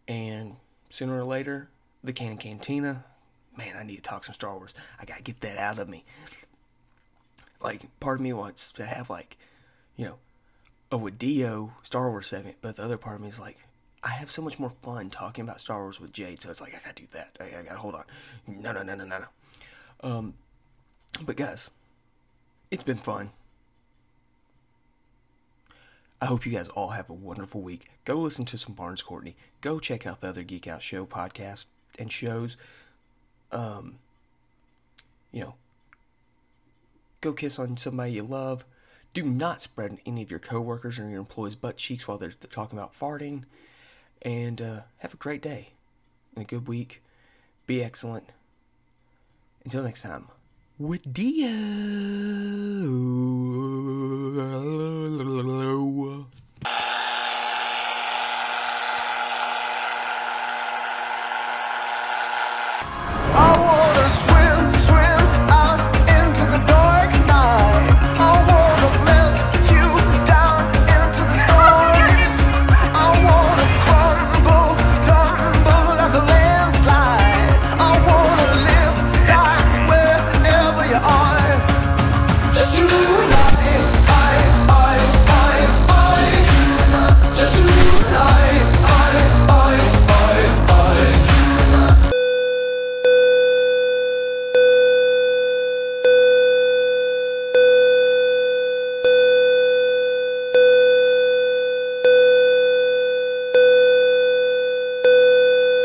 and 0.08 0.56
sooner 0.88 1.18
or 1.18 1.24
later, 1.24 1.68
the 2.02 2.12
Cannon 2.12 2.38
Cantina. 2.38 3.04
Man, 3.56 3.76
I 3.76 3.82
need 3.82 3.96
to 3.96 4.02
talk 4.02 4.24
some 4.24 4.34
Star 4.34 4.56
Wars. 4.56 4.74
I 5.00 5.04
gotta 5.04 5.22
get 5.22 5.40
that 5.40 5.58
out 5.58 5.78
of 5.78 5.88
me. 5.88 6.04
Like, 7.60 7.82
part 8.00 8.18
of 8.18 8.22
me 8.22 8.32
wants 8.32 8.72
to 8.72 8.86
have 8.86 9.10
like, 9.10 9.36
you 9.96 10.06
know, 10.06 10.18
a 10.90 10.98
Wadio 10.98 11.72
Star 11.82 12.10
Wars 12.10 12.28
segment, 12.28 12.56
but 12.60 12.76
the 12.76 12.82
other 12.82 12.96
part 12.96 13.16
of 13.16 13.22
me 13.22 13.28
is 13.28 13.38
like, 13.38 13.58
I 14.02 14.10
have 14.10 14.30
so 14.30 14.40
much 14.40 14.58
more 14.58 14.72
fun 14.82 15.10
talking 15.10 15.42
about 15.42 15.60
Star 15.60 15.82
Wars 15.82 16.00
with 16.00 16.12
Jade, 16.12 16.40
so 16.40 16.50
it's 16.50 16.60
like 16.60 16.74
I 16.74 16.78
gotta 16.82 17.02
do 17.02 17.08
that. 17.12 17.36
I, 17.38 17.58
I 17.58 17.62
gotta 17.62 17.78
hold 17.78 17.94
on. 17.94 18.04
No, 18.46 18.72
no, 18.72 18.82
no, 18.82 18.94
no, 18.94 19.04
no, 19.04 19.18
no. 19.18 19.26
Um, 20.02 20.34
but 21.20 21.36
guys, 21.36 21.68
it's 22.70 22.82
been 22.82 22.96
fun. 22.96 23.30
I 26.20 26.26
hope 26.26 26.44
you 26.44 26.52
guys 26.52 26.68
all 26.68 26.88
have 26.88 27.08
a 27.08 27.14
wonderful 27.14 27.62
week. 27.62 27.88
Go 28.04 28.16
listen 28.16 28.44
to 28.46 28.58
some 28.58 28.74
Barns 28.74 29.00
Courtney. 29.00 29.36
Go 29.62 29.80
check 29.80 30.06
out 30.06 30.20
the 30.20 30.28
other 30.28 30.42
Geek 30.42 30.66
Out 30.68 30.82
Show 30.82 31.06
podcast 31.06 31.64
and 31.98 32.12
shows. 32.12 32.56
Um, 33.50 33.98
you 35.32 35.40
know, 35.40 35.54
go 37.22 37.32
kiss 37.32 37.58
on 37.58 37.76
somebody 37.78 38.12
you 38.12 38.22
love. 38.22 38.64
Do 39.12 39.22
not 39.22 39.62
spread 39.62 39.98
any 40.06 40.22
of 40.22 40.30
your 40.30 40.40
coworkers 40.40 40.98
or 40.98 41.08
your 41.08 41.18
employees' 41.18 41.56
butt 41.56 41.78
cheeks 41.78 42.06
while 42.06 42.18
they're 42.18 42.30
talking 42.50 42.78
about 42.78 42.98
farting. 42.98 43.44
And 44.22 44.60
uh, 44.60 44.80
have 44.98 45.14
a 45.14 45.16
great 45.16 45.40
day 45.40 45.70
and 46.34 46.44
a 46.44 46.46
good 46.46 46.68
week. 46.68 47.02
Be 47.66 47.82
excellent. 47.82 48.28
Until 49.64 49.82
next 49.82 50.02
time. 50.02 50.28
With 50.78 51.12
Dio. 51.12 51.48